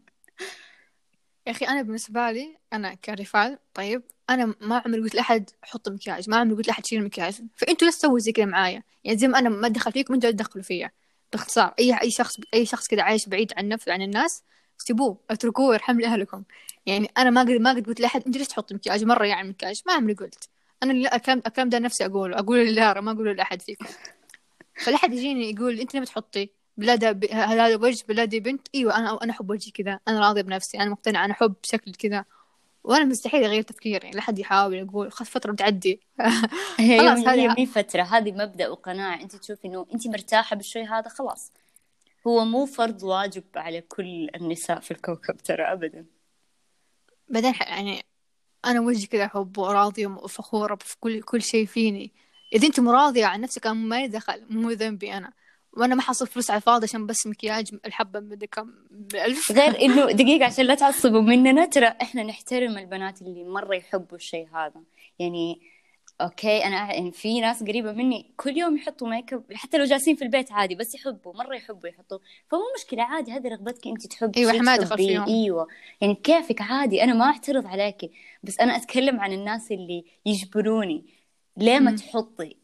يا 1.46 1.52
أخي 1.52 1.66
أنا 1.66 1.82
بالنسبة 1.82 2.30
لي 2.30 2.56
أنا 2.72 2.94
كرفال 2.94 3.58
طيب 3.74 4.02
أنا 4.30 4.54
ما 4.60 4.82
عمري 4.86 5.00
قلت 5.00 5.14
لأحد 5.14 5.50
حط 5.62 5.88
مكياج 5.88 6.30
ما 6.30 6.36
عمري 6.36 6.56
قلت 6.56 6.68
لأحد 6.68 6.86
شيل 6.86 7.04
مكياج. 7.04 7.34
فأنتوا 7.56 7.86
لا 7.86 7.92
تسووا 7.92 8.18
زي 8.18 8.32
كذا 8.32 8.44
معايا. 8.44 8.82
يعني 9.04 9.18
زي 9.18 9.28
ما 9.28 9.38
أنا 9.38 9.48
ما 9.48 9.66
ادخل 9.66 9.92
فيكم 9.92 10.14
أنتوا 10.14 10.30
تدخلوا 10.30 10.64
فيا. 10.64 10.90
باختصار 11.32 11.74
أي 11.78 12.00
أي 12.02 12.10
شخص 12.10 12.36
أي 12.54 12.66
شخص 12.66 12.86
كذا 12.88 13.02
عايش 13.02 13.28
بعيد 13.28 13.52
عن 13.56 13.68
نفسه 13.68 13.92
عن 13.92 14.02
الناس 14.02 14.42
سيبوه 14.78 15.18
اتركوه 15.30 15.74
يرحم 15.74 16.00
لي 16.00 16.06
أهلكم. 16.06 16.42
يعني 16.86 17.10
أنا 17.18 17.30
ما 17.30 17.40
قد 17.40 17.50
ما 17.50 17.70
قد 17.70 17.86
قلت 17.86 18.00
لأحد 18.00 18.22
انت 18.26 18.36
ليش 18.36 18.48
تحط 18.48 18.72
مكياج 18.72 19.04
مرة 19.04 19.24
يعني 19.26 19.48
مكياج 19.48 19.82
ما 19.86 19.92
عمري 19.92 20.14
قلت. 20.14 20.48
أنا 20.82 20.92
اللي 20.92 21.08
الكلام 21.12 21.42
الكلام 21.46 21.68
ده 21.68 21.78
نفسي 21.78 22.06
أقوله 22.06 22.38
اقوله 22.38 22.62
للارا 22.62 23.00
ما 23.00 23.12
اقوله 23.12 23.32
لأحد 23.32 23.62
فيكم. 23.62 23.86
فلا 24.84 24.96
حد 24.96 25.12
يجيني 25.12 25.50
يقول 25.50 25.80
أنت 25.80 25.94
ليه 25.94 26.00
بتحطي 26.00 26.50
بلادة 26.76 27.12
ب... 27.12 27.24
هذا 27.24 27.76
وجه 27.76 28.04
بلادي 28.08 28.40
بنت؟ 28.40 28.68
إيوه 28.74 28.96
أنا 28.98 29.18
أنا 29.22 29.32
أحب 29.32 29.50
وجهي 29.50 29.70
كذا 29.70 30.00
أنا 30.08 30.20
راضيه 30.20 30.42
بنفسي 30.42 30.78
أنا 30.78 30.90
مقتنعه 30.90 31.24
أنا 31.24 31.32
أحب 31.32 31.54
شكل 31.62 31.92
كذا. 31.94 32.24
وأنا 32.84 33.04
مستحيل 33.04 33.44
أغير 33.44 33.62
تفكيري 33.62 34.10
لا 34.10 34.20
حد 34.20 34.38
يحاول 34.38 34.74
يقول 34.74 35.12
خلاص 35.12 35.30
فترة 35.30 35.52
بتعدي 35.52 36.00
هي 36.78 36.98
خلاص 36.98 37.18
هي 37.18 37.26
هذه 37.26 37.54
مي 37.54 37.66
فترة 37.66 38.02
هذه 38.02 38.32
مبدأ 38.32 38.68
وقناعة. 38.68 39.20
أنت 39.20 39.36
تشوفي 39.36 39.68
إنه 39.68 39.86
أنت 39.94 40.06
مرتاحة 40.06 40.56
بالشيء 40.56 40.86
هذا 40.88 41.08
خلاص. 41.08 41.52
هو 42.26 42.44
مو 42.44 42.66
فرض 42.66 43.02
واجب 43.02 43.44
على 43.56 43.80
كل 43.80 44.28
النساء 44.34 44.80
في 44.80 44.90
الكوكب 44.90 45.36
ترى 45.36 45.62
ابدا. 45.62 46.06
بعدين 47.28 47.54
يعني 47.60 48.04
أنا 48.64 48.80
وجهي 48.80 49.06
كذا 49.06 49.28
حب 49.28 49.58
وراضية 49.58 50.06
وفخورة 50.06 50.74
في 50.74 50.96
كل 51.00 51.22
كل 51.22 51.42
شيء 51.42 51.66
فيني. 51.66 52.12
إذا 52.52 52.66
أنت 52.66 52.80
مراضية 52.80 53.26
عن 53.26 53.40
نفسك 53.40 53.66
أنا 53.66 53.74
ما 53.74 54.06
دخل 54.06 54.46
مو 54.50 54.70
ذنبي 54.70 55.12
أنا. 55.12 55.32
وأنا 55.72 55.94
ما 55.94 56.02
حصل 56.02 56.26
فلوس 56.26 56.50
على 56.50 56.58
الفاضي 56.58 56.84
عشان 56.84 57.06
بس 57.06 57.26
مكياج 57.26 57.74
الحبة 57.86 58.20
مدري 58.20 58.46
كم 58.46 58.74
بألف. 58.90 59.52
غير 59.52 59.80
إنه 59.80 60.12
دقيقة 60.12 60.44
عشان 60.46 60.64
لا 60.64 60.74
تعصبوا 60.74 61.20
مننا 61.20 61.66
ترى 61.66 61.86
إحنا 61.86 62.22
نحترم 62.22 62.78
البنات 62.78 63.22
اللي 63.22 63.44
مرة 63.44 63.74
يحبوا 63.74 64.16
الشيء 64.16 64.48
هذا. 64.54 64.82
يعني 65.18 65.60
okay 66.20 66.64
أنا 66.64 66.94
يعني 66.94 67.12
في 67.12 67.40
ناس 67.40 67.62
قريبة 67.62 67.92
مني 67.92 68.32
كل 68.36 68.56
يوم 68.56 68.76
يحطوا 68.76 69.08
ميك 69.08 69.32
اب 69.32 69.44
حتى 69.54 69.78
لو 69.78 69.84
جالسين 69.84 70.16
في 70.16 70.24
البيت 70.24 70.52
عادي 70.52 70.74
بس 70.74 70.94
يحبوا 70.94 71.34
مرة 71.34 71.54
يحبوا 71.56 71.88
يحطوا. 71.88 72.18
فمو 72.50 72.62
مشكلة 72.78 73.02
عادي 73.02 73.32
هذه 73.32 73.48
رغبتك 73.48 73.86
انت 73.86 74.06
تحبي 74.06 74.44
دخل 74.44 74.64
تحبيه. 74.64 74.96
فيهم. 74.96 75.24
إيوه. 75.28 75.66
يعني 76.00 76.14
كيفك؟ 76.14 76.62
عادي 76.62 77.04
أنا 77.04 77.14
ما 77.14 77.24
أعترض 77.24 77.66
عليكي 77.66 78.10
بس 78.42 78.60
أنا 78.60 78.76
أتكلم 78.76 79.20
عن 79.20 79.32
الناس 79.32 79.72
اللي 79.72 80.04
يجبروني. 80.26 81.04
ليه 81.56 81.78
ما. 81.78 81.96
تحطي؟ 81.96 82.56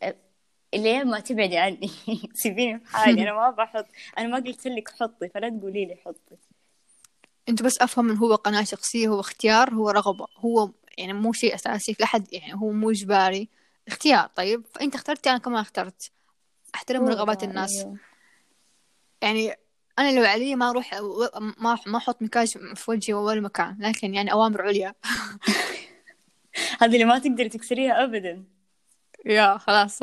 ليه 0.75 1.05
ما 1.05 1.21
تبعدي 1.21 1.59
عني؟ 1.59 1.91
سيبيني 2.35 2.79
في 2.81 2.97
حالي 2.97 3.23
أنا 3.23 3.33
ما 3.33 3.51
بحط. 3.51 3.87
أنا 4.19 4.29
ما 4.29 4.37
قلت 4.37 4.67
لك 4.67 4.89
حطي 5.01 5.29
فلا 5.29 5.49
تقولي 5.49 5.85
لي 5.85 5.97
حطي. 5.97 6.37
انت 7.49 7.63
بس 7.63 7.79
أفهم 7.83 8.11
انه 8.11 8.21
هو 8.21 8.35
قناعة 8.35 8.65
شخصية 8.65 9.09
هو 9.09 9.21
اختيار 9.21 9.75
هو 9.75 9.91
رغبة 9.91 10.27
هو 10.39 10.71
يعني 10.99 11.13
مو 11.13 11.33
شيء 11.33 11.55
أساسي 11.55 11.95
في 11.95 12.05
أحد 12.05 12.33
يعني 12.33 12.55
هو 12.55 12.71
مو 12.73 12.91
إجباري. 12.91 13.49
اختيار 13.89 14.27
طيب؟ 14.27 14.65
فأنت 14.75 14.95
اخترتي 14.95 15.31
أنا 15.31 15.39
كمان 15.39 15.61
اخترت. 15.61 16.11
أحترم 16.75 17.03
هو 17.03 17.09
رغبات 17.09 17.45
الناس. 17.45 17.77
أيوه. 17.79 17.97
يعني 19.23 19.55
أنا 19.99 20.19
لو 20.21 20.25
علي 20.25 20.57
ما 20.57 20.71
أروح 20.71 21.01
و- 21.01 21.29
ما 21.59 21.79
ما 21.87 21.99
أحط 21.99 22.23
مكياج 22.23 22.49
في 22.75 22.91
وجهي 22.91 23.15
ولا 23.15 23.41
مكان 23.41 23.77
لكن 23.81 24.15
يعني 24.15 24.33
أوامر 24.33 24.63
عليا. 24.63 24.95
هذه 26.81 26.93
اللي 26.95 27.05
ما 27.05 27.19
تقدري 27.19 27.49
تكسريها 27.49 28.05
ابدا. 28.05 28.45
يا 29.27 29.59
خلاص. 29.59 29.99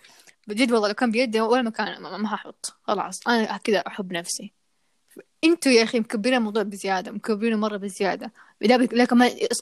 بجد 0.46 0.72
والله 0.72 0.88
لو 0.88 0.94
كان 0.94 1.10
بيدي 1.10 1.40
ولا 1.40 1.62
مكان 1.62 2.02
ما 2.02 2.34
هحط. 2.34 2.76
خلاص 2.82 3.28
أنا 3.28 3.56
كذا 3.56 3.78
أحب 3.78 4.12
نفسي. 4.12 4.52
أنتوا 5.44 5.72
يا 5.72 5.82
أخي 5.82 6.00
مكبرين 6.00 6.34
الموضوع 6.34 6.62
بزيادة 6.62 7.12
مكبرينه 7.12 7.56
مرة 7.56 7.76
بزيادة. 7.76 8.32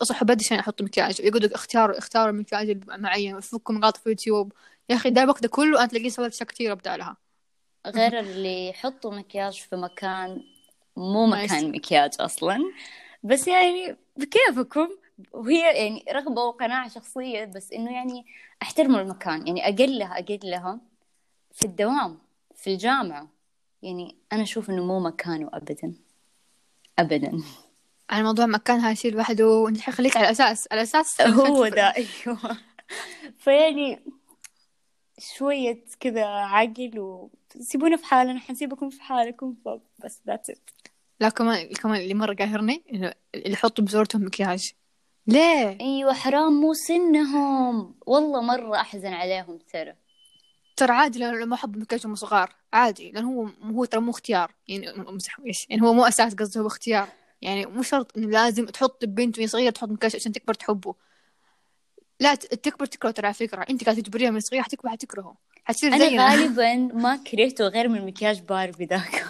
اصحى 0.02 0.24
بدري 0.24 0.44
عشان 0.46 0.58
أحط 0.58 0.82
مكياج. 0.82 1.20
يقولوا 1.20 1.54
اختاروا 1.54 1.98
اختاروا 1.98 2.30
المكياج 2.30 2.70
المعين 2.70 3.40
فكوا 3.40 3.74
مقاطع 3.74 4.00
في 4.00 4.06
اليوتيوب. 4.06 4.52
يا 4.88 4.94
أخي 4.94 5.10
ده 5.10 5.22
الوقت 5.22 5.42
ده 5.42 5.48
كله 5.48 5.78
أنا 5.78 5.86
تلاقيه 5.86 6.08
سويت 6.08 6.32
اشياء 6.32 6.48
كثيره 6.48 6.74
بدالها 6.74 7.16
غير 7.86 8.20
اللي 8.20 8.68
يحطوا 8.68 9.14
مكياج 9.14 9.60
في 9.60 9.76
مكان 9.76 10.42
مو 10.96 11.26
مكان. 11.26 11.72
مكياج 11.72 12.10
أصلا. 12.20 12.58
بس 13.22 13.48
يعني 13.48 13.96
بكيفكم. 14.16 14.88
وهي 15.32 15.60
يعني 15.60 16.04
رغبة 16.12 16.42
وقناعة 16.42 16.88
شخصية 16.88 17.44
بس 17.44 17.72
إنه 17.72 17.92
يعني 17.92 18.26
أحترموا 18.62 19.00
المكان. 19.00 19.46
يعني 19.46 19.68
اقلها 19.68 20.18
أقلها 20.18 20.80
في 21.52 21.64
الدوام 21.64 22.18
في 22.54 22.70
الجامعة. 22.70 23.28
يعني 23.82 24.16
أنا 24.32 24.42
أشوف 24.42 24.70
إنه 24.70 24.84
مو 24.84 25.00
مكانه 25.00 25.50
ابدا. 25.52 25.94
ابدا. 26.98 27.42
على 28.10 28.22
موضوع 28.22 28.46
مكان 28.46 28.80
هاي 28.80 28.96
شيء 28.96 29.12
لوحده 29.12 29.48
وانت 29.48 29.80
خليك 29.90 30.16
على 30.16 30.30
أساس. 30.30 30.68
على 30.72 30.82
أساس 30.82 31.20
هو 31.50 31.68
ده 31.68 31.94
أيوه. 31.96 32.56
فيعني 33.38 34.00
شوية 35.18 35.84
كذا 36.00 36.24
عقل 36.26 36.92
وسيبونا 37.56 37.96
في 37.96 38.04
حالنا 38.04 38.40
حنسيبكم 38.40 38.90
في 38.90 39.02
حالكم 39.02 39.54
بس 40.04 40.20
ذاتس 40.26 40.50
ات 40.50 40.70
لا 41.20 41.28
كمان 41.28 41.68
كمان 41.68 42.00
اللي 42.00 42.14
مرة 42.14 42.34
قاهرني 42.34 42.82
اللي 43.34 43.52
يحطوا 43.52 43.84
بزورتهم 43.84 44.24
مكياج. 44.26 44.72
ليه؟ 45.26 45.78
أيوه 45.80 46.14
حرام 46.14 46.52
مو 46.52 46.72
سنهم. 46.74 47.94
والله 48.06 48.40
مرة 48.40 48.76
أحزن 48.76 49.12
عليهم 49.12 49.58
ترى. 49.72 49.94
ترى 50.82 50.92
عادي 50.92 51.18
لو 51.18 51.46
ما 51.46 51.54
احب 51.54 51.76
مكياج 51.76 52.06
هم 52.06 52.14
صغار. 52.14 52.54
عادي 52.72 53.10
لأن 53.10 53.24
هو 53.24 53.48
هو 53.62 53.84
ترى 53.84 54.00
مو 54.00 54.10
اختيار. 54.10 54.54
يعني 54.68 54.90
امزح 54.90 55.40
إيش 55.46 55.66
يعني 55.70 55.82
هو 55.82 55.92
مو 55.92 56.04
أساس 56.04 56.34
قصدي 56.34 56.58
هو 56.58 56.66
اختيار. 56.66 57.08
يعني 57.42 57.66
مو 57.66 57.82
شرط 57.82 58.16
إنه 58.16 58.26
لازم 58.26 58.66
تحط 58.66 59.04
بنت 59.04 59.38
وهي 59.38 59.46
صغيرة 59.46 59.70
تحط 59.70 59.88
مكياج 59.88 60.16
عشان 60.16 60.32
تكبر 60.32 60.54
تحبه. 60.54 60.94
لا 62.20 62.34
تكبر 62.34 62.86
تكره 62.86 63.10
ترى 63.10 63.26
على 63.26 63.34
فكرة. 63.34 63.66
أنت 63.70 63.84
قاعدة 63.84 64.00
تجبريها 64.00 64.30
من 64.30 64.40
صغيرة 64.40 64.62
حتكبر 64.62 64.88
حتكرهه. 64.88 65.36
حتصير 65.64 65.94
أنا 65.94 66.08
زينا. 66.08 66.28
غالبا 66.28 66.74
ما 66.74 67.16
كرهته 67.16 67.64
غير 67.64 67.88
من 67.88 68.06
مكياج 68.06 68.40
باربي 68.40 68.84
ذاك. 68.84 69.26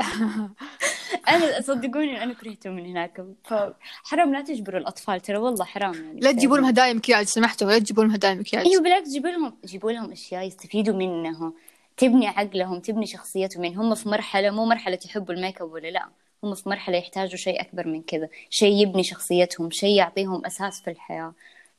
أنا 1.28 1.60
صدقوني 1.60 2.22
أنا 2.22 2.34
كرهته 2.34 2.70
من 2.70 2.86
هناك. 2.86 3.24
فحرام 3.44 4.32
لا 4.32 4.40
تجبروا 4.40 4.80
الأطفال 4.80 5.20
ترى 5.20 5.36
والله 5.36 5.64
حرام 5.64 5.94
يعني. 5.94 6.20
لا 6.20 6.32
تجيبوا 6.32 6.56
لهم 6.56 6.66
هدايا 6.66 6.92
مكياج 6.92 7.26
سمحتوا 7.26 7.70
لا 7.70 7.78
تجيبوا 7.78 8.04
لهم 8.04 8.12
هدايا 8.12 8.34
مكياج. 8.34 8.66
إيوه 8.66 8.82
بالعكس 8.82 9.08
جيبوا 9.08 9.30
لهم 9.30 9.56
جيبوا 9.64 9.92
لهم 9.92 10.12
أشياء 10.12 10.46
يستفيدوا 10.46 10.94
منها. 10.94 11.52
تبني 11.96 12.26
عقلهم 12.26 12.80
تبني 12.80 13.06
شخصيتهم. 13.06 13.64
يعني 13.64 13.76
هم 13.76 13.94
في 13.94 14.08
مرحلة 14.08 14.50
مو 14.50 14.64
مرحلة 14.64 14.98
يحبوا 15.04 15.34
الميك 15.34 15.60
أب 15.60 15.72
ولا 15.72 15.88
لا. 15.88 16.08
هم 16.44 16.54
في 16.54 16.68
مرحلة 16.68 16.96
يحتاجوا 16.96 17.36
شيء 17.36 17.60
أكبر 17.60 17.86
من 17.86 18.02
كذا. 18.02 18.28
شيء 18.50 18.82
يبني 18.82 19.02
شخصيتهم 19.02 19.70
شيء 19.70 19.96
يعطيهم 19.96 20.46
أساس 20.46 20.80
في 20.82 20.90
الحياة. 20.90 21.32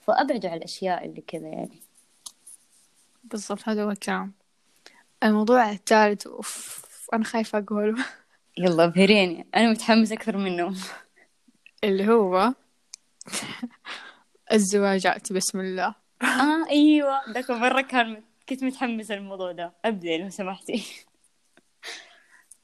فأبعدوا 0.07 0.49
على 0.49 0.57
الأشياء 0.57 1.05
اللي 1.05 1.21
كذا 1.27 1.47
يعني. 1.47 1.79
بالضبط 3.23 3.69
هذا 3.69 3.83
هو 3.83 3.91
الكلام. 3.91 4.31
الموضوع 5.23 5.71
الثالث 5.71 6.27
أوف 6.27 6.81
أنا 7.13 7.23
خايفة 7.23 7.59
أقوله. 7.59 8.05
يلا 8.57 8.83
ابهريني. 8.83 9.47
أنا 9.55 9.71
متحمس 9.71 10.11
أكثر 10.11 10.37
منهم. 10.37 10.77
اللي 11.83 12.07
هو 12.07 12.53
الزواجات 14.51 15.33
بسم 15.33 15.59
الله. 15.59 15.95
آه 16.21 16.69
أيوه. 16.69 17.31
ذاك 17.31 17.51
مرة 17.51 17.81
كان 17.81 18.23
كنت 18.49 18.63
متحمسة 18.63 19.15
للموضوع 19.15 19.51
ده. 19.51 19.73
ابدا 19.85 20.17
لو 20.17 20.29
سمحتي. 20.29 20.85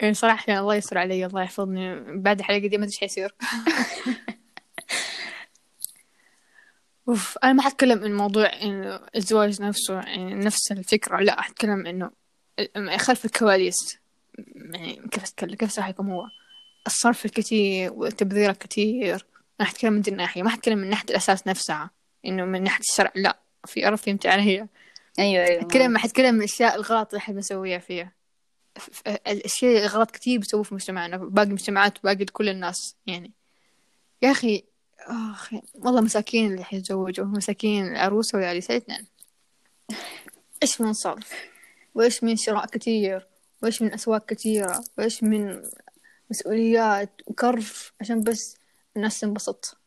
يعني 0.01 0.13
صراحة 0.13 0.59
الله 0.59 0.75
يستر 0.75 0.97
علي 0.97 1.25
الله 1.25 1.41
يحفظني. 1.41 1.99
بعد 2.21 2.39
الحلقة 2.39 2.67
دي 2.67 2.77
ما 2.77 2.83
أدري 2.83 2.93
إيش 2.93 2.99
حيصير. 2.99 3.35
أوف 7.09 7.37
أنا 7.43 7.53
ما 7.53 7.61
حتكلم 7.61 8.03
عن 8.03 8.13
موضوع 8.13 8.51
الزواج 9.15 9.61
نفسه 9.61 9.93
يعني 9.93 10.33
نفس 10.33 10.71
الفكرة. 10.71 11.17
لا 11.17 11.41
حتكلم 11.41 11.85
إنه 11.85 12.11
خلف 12.97 13.25
الكواليس. 13.25 13.99
يعني 14.55 15.01
كيف 15.11 15.23
أتكلم 15.23 15.55
كيف 15.55 15.71
صراحة 15.71 15.89
يكون 15.89 16.11
هو؟ 16.11 16.25
الصرف 16.87 17.25
الكثير 17.25 17.93
والتبذير 17.93 18.49
الكثير 18.49 19.25
أنا 19.59 19.67
حتكلم 19.69 19.93
من 19.93 20.01
دي 20.01 20.11
الناحية 20.11 20.43
ما 20.43 20.49
حتكلم 20.49 20.77
من 20.77 20.89
ناحية 20.89 21.09
الأساس 21.09 21.47
نفسها 21.47 21.89
إنه 22.25 22.45
من 22.45 22.63
ناحية 22.63 22.79
الشرع 22.79 23.11
لا 23.15 23.39
في 23.65 23.87
أرض 23.87 23.97
فهمت 23.97 24.25
علي 24.25 24.67
أيوه 25.19 25.45
أيوه 25.45 25.61
حتكلم 25.61 25.97
حتكلم 25.97 26.33
من 26.33 26.39
الأشياء 26.39 26.75
الغلط 26.75 27.07
اللي 27.09 27.17
إحنا 27.17 27.35
بنسويها 27.35 27.79
فيها. 27.79 28.11
الأشياء 29.27 29.85
الغلط 29.85 30.11
كتير 30.11 30.39
بيسووه 30.39 30.63
في 30.63 30.75
مجتمعنا 30.75 31.17
باقي 31.17 31.47
المجتمعات 31.47 31.97
وباقي 31.97 32.25
كل 32.25 32.49
الناس 32.49 32.95
يعني. 33.07 33.31
يا 34.21 34.31
أخي 34.31 34.63
آخ 34.99 35.53
والله 35.75 36.01
مساكين 36.01 36.51
اللي 36.51 36.63
حيتزوجوا 36.63 37.25
مساكين 37.25 37.87
العروسة 37.87 38.37
والعريس 38.37 38.71
الاثنين 38.71 39.07
إيش 40.63 40.81
من 40.81 40.93
صرف 40.93 41.33
وإيش 41.95 42.23
من 42.23 42.35
شراء 42.35 42.65
كتير؟ 42.65 43.27
وإيش 43.63 43.81
من 43.81 43.93
أسواق 43.93 44.25
كتيرة 44.25 44.83
وإيش 44.97 45.23
من 45.23 45.61
مسؤوليات 46.29 47.21
وكرف 47.27 47.93
عشان 48.01 48.23
بس 48.23 48.57
الناس 48.97 49.19
تنبسط. 49.19 49.77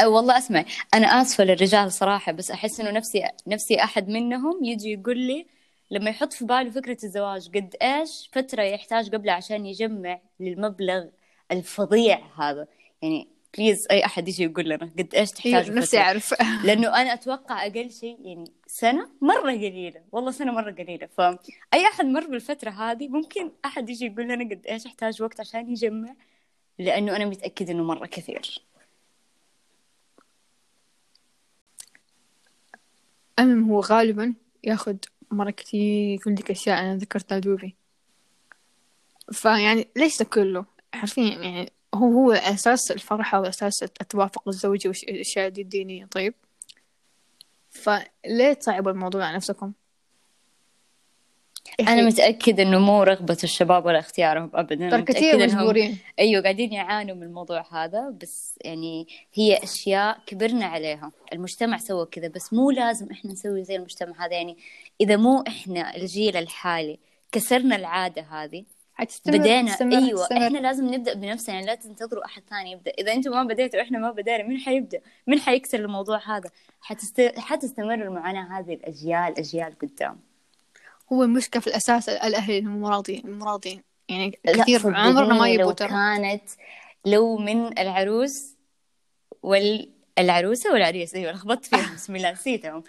أه 0.00 0.08
والله 0.08 0.38
أسمع 0.38 0.64
أنا 0.94 1.06
آسفة 1.06 1.44
للرجال 1.44 1.92
صراحة 1.92 2.32
بس 2.32 2.50
أحس 2.50 2.80
إنه 2.80 2.90
نفسي 2.90 3.28
نفسي 3.46 3.82
أحد 3.82 4.08
منهم 4.08 4.64
يجي 4.64 4.92
يقول 4.92 5.18
لي 5.18 5.46
لما 5.90 6.10
يحط 6.10 6.32
في 6.32 6.44
باله 6.44 6.70
فكرة 6.70 6.96
الزواج 7.04 7.48
قد 7.56 7.76
إيش 7.82 8.30
فترة 8.32 8.62
يحتاج 8.62 9.14
قبلها 9.14 9.34
عشان 9.34 9.66
يجمع 9.66 10.20
للمبلغ 10.40 11.06
الفظيع 11.52 12.20
هذا. 12.38 12.66
يعني 13.02 13.28
please 13.56 13.86
أي 13.90 14.04
أحد 14.04 14.28
يجي 14.28 14.44
يقول 14.44 14.64
لنا 14.64 14.90
قد 14.98 15.14
إيش 15.14 15.30
تحتاج 15.30 15.54
أيوة، 15.54 15.70
نفسي. 15.76 15.98
أعرف 15.98 16.34
لأنه 16.64 17.00
أنا 17.02 17.14
أتوقع 17.14 17.66
أقل 17.66 17.90
شيء 17.90 18.18
يعني 18.26 18.52
سنة 18.66 19.08
مرة 19.20 19.52
قليلة 19.52 20.02
والله 20.12 20.30
سنة 20.30 20.52
مرة 20.52 20.70
قليلة. 20.70 21.06
فاي 21.06 21.86
أحد 21.92 22.04
مر 22.04 22.26
بالفترة 22.26 22.70
هذه 22.70 23.08
ممكن 23.08 23.52
أحد 23.64 23.90
يجي 23.90 24.06
يقول 24.06 24.24
لنا 24.24 24.44
قد 24.44 24.66
إيش 24.66 24.86
احتاج 24.86 25.22
وقت 25.22 25.40
عشان 25.40 25.70
يجمع 25.70 26.14
لأنه 26.78 27.16
أنا 27.16 27.24
متأكدة 27.24 27.72
إنه 27.72 27.84
مرة 27.84 28.06
كثير. 28.06 28.62
المهم 33.38 33.70
هو 33.70 33.80
غالبا 33.80 34.34
ياخد 34.64 35.04
مرة 35.30 35.50
كتير 35.50 36.18
يقول 36.20 36.34
لك 36.34 36.50
أشياء 36.50 36.80
أنا 36.80 36.96
ذكرتها 36.96 37.38
دوبي. 37.38 37.76
فيعني 39.32 39.88
ليش 39.96 40.18
ده 40.18 40.24
كله 40.24 40.64
حرفيا 40.94 41.38
يعني 41.38 41.72
هو 41.94 42.12
هو 42.12 42.32
أساس 42.32 42.90
الفرحة 42.90 43.40
وأساس 43.40 43.82
التوافق 43.82 44.48
الزوجي 44.48 44.88
والأشياء 44.88 45.48
دي 45.48 45.62
الدينية. 45.62 46.04
طيب. 46.04 46.34
فليه 47.70 48.52
تصعبوا 48.52 48.92
الموضوع 48.92 49.24
على 49.24 49.36
نفسكم؟ 49.36 49.72
أنا 51.80 52.02
متأكد 52.02 52.60
إنه 52.60 52.78
مو 52.78 53.02
رغبة 53.02 53.38
الشباب 53.44 53.86
ولا 53.86 53.98
اختيارهم 53.98 54.50
أبدا. 54.54 54.90
ترى 54.90 55.02
كثير 55.02 55.38
مجبورين. 55.38 55.98
أيوة 56.18 56.42
قاعدين 56.42 56.72
يعانوا 56.72 57.16
من 57.16 57.22
الموضوع 57.22 57.84
هذا 57.84 58.10
بس 58.22 58.58
يعني 58.64 59.08
هي 59.34 59.56
أشياء 59.62 60.18
كبرنا 60.26 60.66
عليها. 60.66 61.12
المجتمع 61.32 61.78
سوى 61.78 62.06
كذا 62.06 62.28
بس 62.28 62.52
مو 62.52 62.70
لازم 62.70 63.10
إحنا 63.10 63.32
نسوي 63.32 63.64
زي 63.64 63.76
المجتمع 63.76 64.26
هذا. 64.26 64.32
يعني 64.32 64.56
إذا 65.00 65.16
مو 65.16 65.44
إحنا 65.48 65.96
الجيل 65.96 66.36
الحالي 66.36 66.98
كسرنا 67.32 67.76
العادة 67.76 68.22
هذه 68.22 68.64
حتستمر 68.98 69.38
بدينا 69.38 69.72
تستمر 69.72 69.98
أيوه 69.98 70.22
تستمر. 70.22 70.46
إحنا 70.46 70.58
لازم 70.58 70.94
نبدأ 70.94 71.14
بنفسنا 71.14 71.54
يعني 71.54 71.66
لا 71.66 71.74
تنتظروا 71.74 72.24
أحد 72.24 72.42
ثاني 72.50 72.72
يبدأ. 72.72 72.92
إذا 72.98 73.12
أنتم 73.12 73.30
ما 73.30 73.44
بديتوا 73.44 73.82
إحنا 73.82 73.98
ما 73.98 74.10
بدينا. 74.10 74.42
مين 74.42 74.58
حيبدأ؟ 74.58 75.00
مين 75.26 75.40
حيكسر 75.40 75.78
الموضوع 75.78 76.36
هذا؟ 76.36 76.50
حتست... 76.80 77.32
حتستمر 77.38 77.94
المعاناه 77.94 78.58
هذه 78.58 78.74
الأجيال 78.74 79.38
أجيال 79.38 79.78
قدام. 79.78 80.20
هو 81.12 81.22
المشكلة 81.22 81.62
في 81.62 81.66
الأساس 81.66 82.08
الأهل 82.08 82.66
هم 82.66 82.86
راضين 82.86 83.22
هم 83.26 83.42
راضين 83.42 83.82
يعني 84.08 84.38
كثير 84.46 84.96
عمرنا 84.96 85.34
ما 85.34 85.48
يبغوا 85.48 85.68
لو 85.68 85.74
كانت 85.74 86.42
لو 87.06 87.36
من 87.36 87.78
العروس 87.78 88.56
والعروسة 89.42 90.72
والعريس. 90.72 91.14
أيوه 91.14 91.32
لخبطت 91.32 91.64
فيهم. 91.64 91.94
بسم 91.96 92.16
الله 92.16 92.30
نسيتهم. 92.30 92.82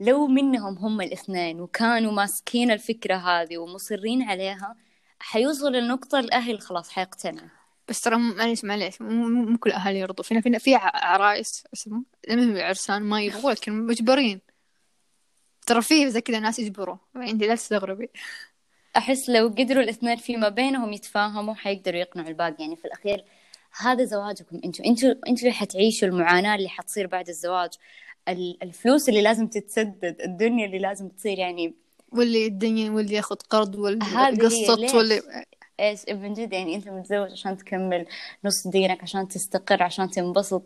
لو 0.00 0.26
منهم 0.26 0.78
هم 0.78 1.00
الاثنين 1.00 1.60
وكانوا 1.60 2.12
ماسكين 2.12 2.70
الفكرة 2.70 3.14
هذه 3.14 3.58
ومصرين 3.58 4.22
عليها 4.22 4.76
حيوصل 5.20 5.72
لنقطة 5.72 6.18
الأهل 6.18 6.60
خلاص 6.60 6.90
حيقتنعوا. 6.90 7.48
بس 7.88 8.00
ترى 8.00 8.16
معليش 8.16 8.64
معليش. 8.64 9.00
مو 9.02 9.58
كل 9.58 9.70
الأهالي 9.70 9.98
يرضوا. 9.98 10.24
فينا 10.24 10.40
فينا 10.40 10.58
في 10.58 10.74
عرايس 10.94 11.64
اسمه 11.74 12.02
المهم 12.30 12.58
عرسان 12.58 13.02
ما 13.02 13.22
يبغوا 13.22 13.52
لكن 13.60 13.72
مجبرين. 13.86 14.40
ترى 15.66 15.82
في 15.82 16.10
زي 16.10 16.20
كذا 16.20 16.38
ناس 16.38 16.58
يجبروا. 16.58 16.96
عندي 17.16 17.46
لا 17.46 17.54
تستغربي. 17.54 18.10
أحس 18.96 19.28
لو 19.28 19.48
قدروا 19.48 19.82
الاثنين 19.82 20.16
فيما 20.16 20.48
بينهم 20.48 20.92
يتفاهموا 20.92 21.54
حيقدروا 21.54 22.00
يقنعوا 22.00 22.28
الباقي. 22.28 22.56
يعني 22.58 22.76
في 22.76 22.84
الأخير 22.84 23.24
هذا 23.80 24.04
زواجكم 24.04 24.60
أنتوا. 24.64 24.84
أنتوا 24.86 25.10
أنتوا 25.10 25.42
اللي 25.42 25.52
حتعيشوا 25.52 26.08
المعاناة 26.08 26.54
اللي 26.54 26.68
حتصير 26.68 27.06
بعد 27.06 27.28
الزواج. 27.28 27.70
ال- 28.28 28.58
الفلوس 28.62 29.08
اللي 29.08 29.22
لازم 29.22 29.46
تتسدد 29.46 30.20
الدنيا 30.20 30.66
اللي 30.66 30.78
لازم 30.78 31.08
تصير. 31.08 31.38
يعني 31.38 31.74
واللي 32.12 32.46
الدنيا 32.46 32.90
واللي 32.90 33.14
ياخذ 33.14 33.36
قرض 33.36 33.74
واللي 33.74 34.44
قسط؟ 34.44 34.94
واللي 34.94 35.22
إيش 35.80 36.08
من 36.08 36.32
جد 36.32 36.52
يعني 36.52 36.74
أنت 36.74 36.88
متزوج 36.88 37.30
عشان 37.32 37.56
تكمل 37.56 38.06
نص 38.44 38.66
دينك 38.66 39.02
عشان 39.02 39.28
تستقر 39.28 39.82
عشان 39.82 40.10
تنبسط 40.10 40.62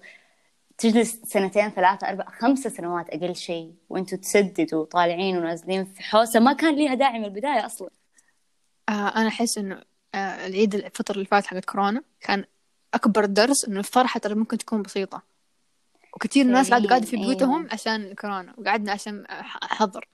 تجلس 0.78 1.20
سنتين 1.24 1.70
ثلاثة 1.70 2.08
أربع 2.08 2.24
خمسة 2.30 2.70
سنوات 2.70 3.10
أقل 3.10 3.36
شيء 3.36 3.74
وأنتوا 3.88 4.18
تسددوا 4.18 4.84
طالعين 4.84 5.36
ونازلين 5.36 5.84
في 5.84 6.02
حوسة 6.02 6.40
ما 6.40 6.52
كان 6.52 6.74
ليها 6.74 6.94
داعي 6.94 7.18
من 7.18 7.24
البداية 7.24 7.66
أصلا 7.66 7.90
آه 8.88 8.92
أنا 8.92 9.28
أحس 9.28 9.58
إنه 9.58 9.82
آه 10.14 10.46
العيد 10.46 10.74
الفترة 10.74 11.14
اللي 11.14 11.26
فاتت 11.26 11.46
حقت 11.46 11.64
كورونا 11.64 12.02
كان 12.20 12.44
أكبر 12.94 13.24
درس 13.24 13.64
إنه 13.64 13.78
الفرحة 13.78 14.20
ترى 14.20 14.34
ممكن 14.34 14.58
تكون 14.58 14.82
بسيطة 14.82 15.22
وكثير 16.16 16.46
ناس 16.46 16.70
قاعدة 16.70 16.88
قاعدة 16.88 17.06
في 17.06 17.16
بيوتهم 17.16 17.58
أيوة. 17.58 17.72
عشان 17.72 18.14
كورونا 18.14 18.54
وقعدنا 18.58 18.92
عشان 18.92 19.24
حظر 19.62 20.08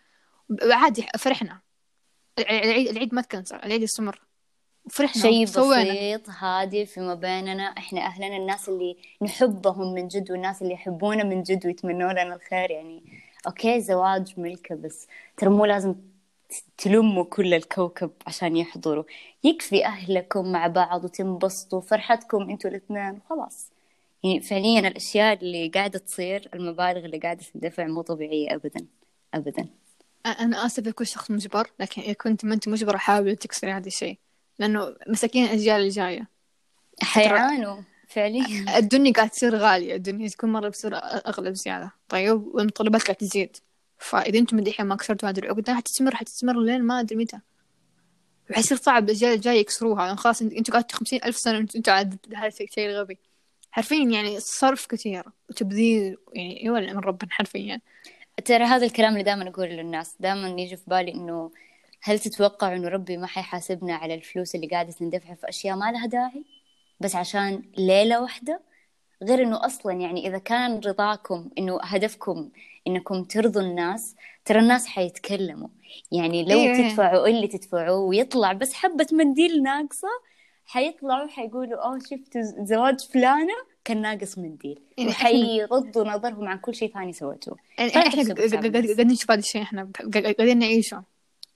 وعادي 0.50 1.06
فرحنا. 1.18 1.60
العيد 2.38 2.88
العيد 2.88 3.14
ما 3.14 3.22
تكنسل 3.22 3.56
العيد 3.56 3.82
يستمر. 3.82 4.20
وفرحنا 4.84 5.22
شيء 5.22 5.44
بسيط 5.44 6.28
هادي 6.28 6.86
فيما 6.86 7.14
بيننا 7.14 7.62
إحنا 7.62 8.00
أهلنا 8.00 8.36
الناس 8.36 8.68
اللي 8.68 8.96
نحبهم 9.22 9.94
من 9.94 10.08
جد 10.08 10.30
والناس 10.30 10.62
اللي 10.62 10.74
يحبونا 10.74 11.24
من 11.24 11.42
جد 11.42 11.66
ويتمنوا 11.66 12.12
لنا 12.12 12.34
الخير 12.34 12.70
يعني 12.70 13.02
أوكي 13.46 13.80
زواج 13.80 14.34
ملكة 14.40 14.74
بس. 14.74 15.06
ترى 15.36 15.50
مو 15.50 15.64
لازم 15.64 15.94
تلموا 16.78 17.24
كل 17.24 17.54
الكوكب 17.54 18.10
عشان 18.26 18.56
يحضروا. 18.56 19.04
يكفي 19.44 19.84
أهلكم 19.84 20.52
مع 20.52 20.66
بعض 20.66 21.04
وتنبسطوا 21.04 21.80
فرحتكم 21.80 22.50
أنتوا 22.50 22.70
الاثنين 22.70 23.10
وخلاص 23.26 23.70
يعني 24.24 24.40
فعليا 24.40 24.80
الأشياء 24.88 25.38
اللي 25.42 25.68
قاعدة 25.68 25.98
تصير 25.98 26.48
المبالغ 26.54 27.04
اللي 27.04 27.18
قاعدة 27.18 27.44
تندفع 27.54 27.86
مو 27.86 28.02
طبيعية 28.02 28.54
ابدا 28.54 28.86
ابدا. 29.34 29.68
أنا 30.26 30.66
آسف 30.66 30.86
لكل 30.86 31.06
شخص 31.06 31.30
مجبر 31.30 31.70
لكن 31.80 32.02
إذا 32.02 32.12
كنت 32.12 32.44
ما 32.44 32.54
أنت 32.54 32.68
مجبرة 32.68 32.96
حاول 32.96 33.36
تكسري 33.36 33.72
هذا 33.72 33.86
الشيء 33.86 34.18
لأنه 34.58 34.96
مساكين 35.08 35.44
الأجيال 35.44 35.80
الجاية. 35.80 36.28
حيعانوا 37.02 37.82
فعليا. 38.08 38.78
الدنيا 38.78 39.12
قاعد 39.12 39.30
تصير 39.30 39.56
غالية 39.56 39.94
الدنيا 39.94 40.28
كل 40.40 40.46
مرة 40.46 40.68
بتصير 40.68 40.96
أغلى 40.96 41.50
بزيادة. 41.50 41.92
طيب 42.08 42.42
والمتطلبات 42.46 43.02
قاعد 43.02 43.16
تزيد. 43.16 43.56
فإذا 43.98 44.38
أنتم 44.38 44.56
من 44.56 44.62
دحين 44.62 44.86
ما 44.86 44.96
كسرتوا 44.96 45.28
هذه 45.28 45.38
العقدة 45.38 45.74
حتستمر 45.74 46.14
حتستمر 46.14 46.60
لين 46.60 46.82
ما 46.82 47.00
أدري 47.00 47.16
متى. 47.16 47.38
وحيصير 48.50 48.76
صعب 48.78 49.04
الأجيال 49.04 49.32
الجاية 49.34 49.60
يكسروها. 49.60 50.06
لأن 50.06 50.16
خلاص 50.16 50.42
أنت- 50.42 50.56
أنتوا 50.56 50.74
قعدتوا 50.74 50.98
خمسين 50.98 51.20
ألف 51.24 51.36
سنة 51.36 51.58
أنتوا 51.58 51.92
عاد 51.92 52.18
هذا 52.34 52.48
الشيء 52.48 52.90
الغبي 52.90 53.18
حرفيا 53.70 54.04
يعني 54.04 54.40
صرف 54.40 54.86
كثير 54.86 55.24
وتبذير 55.48 56.18
يعني 56.32 56.64
يولع 56.64 56.92
من 56.92 56.98
ربنا 56.98 57.30
حرفيا. 57.30 57.80
ترى 58.40 58.64
هذا 58.64 58.86
الكلام 58.86 59.12
اللي 59.12 59.22
دائما 59.24 59.48
أقوله 59.48 59.70
للناس 59.70 60.16
دائما 60.20 60.48
يجي 60.48 60.76
في 60.76 60.84
بالي 60.86 61.14
إنه 61.14 61.50
هل 62.02 62.18
تتوقع 62.18 62.76
إنه 62.76 62.88
ربي 62.88 63.16
ما 63.16 63.26
حيحاسبنا 63.26 63.94
على 63.94 64.14
الفلوس 64.14 64.54
اللي 64.54 64.66
قاعدة 64.66 64.92
تندفع 64.92 65.34
في 65.34 65.48
أشياء 65.48 65.76
ما 65.76 65.92
لها 65.92 66.06
داعي؟ 66.06 66.44
بس 67.00 67.16
عشان 67.16 67.62
ليلة 67.78 68.22
واحدة؟ 68.22 68.60
غير 69.22 69.42
إنه 69.42 69.66
أصلا 69.66 69.92
يعني 69.92 70.28
إذا 70.28 70.38
كان 70.38 70.80
رضاكم 70.86 71.50
إنه 71.58 71.78
هدفكم 71.82 72.50
إنكم 72.86 73.24
ترضوا 73.24 73.62
الناس 73.62 74.16
ترى 74.44 74.58
الناس 74.58 74.86
حيتكلموا. 74.86 75.68
يعني 76.12 76.44
لو 76.44 76.58
إيه. 76.58 76.88
تدفعوا 76.88 77.26
اللي 77.26 77.46
تدفعوه 77.46 77.98
ويطلع 77.98 78.52
بس 78.52 78.72
حبة 78.72 79.06
منديل 79.12 79.62
ناقصة 79.62 80.08
حيطلعوا 80.66 81.28
حيقولوا 81.28 81.84
أوه 81.84 81.98
شفتوا 81.98 82.42
زواج 82.64 83.00
فلانة؟ 83.00 83.54
كان 83.84 84.02
ناقص 84.02 84.38
منديل 84.38 84.80
يعني 84.98 85.10
وحيغضوا 85.10 86.04
نظرهم 86.04 86.48
عن 86.48 86.58
كل 86.58 86.74
شيء 86.74 86.92
ثاني 86.94 87.12
سويتوه. 87.12 87.56
يعني 87.78 87.96
إحنا. 87.96 88.34
قاعدين 88.34 89.06
نشوف 89.06 89.30
هذا 89.30 89.40
الشيء 89.40 89.62
إحنا. 89.62 89.90
قاعدين 90.14 90.58
نعيشه. 90.58 91.02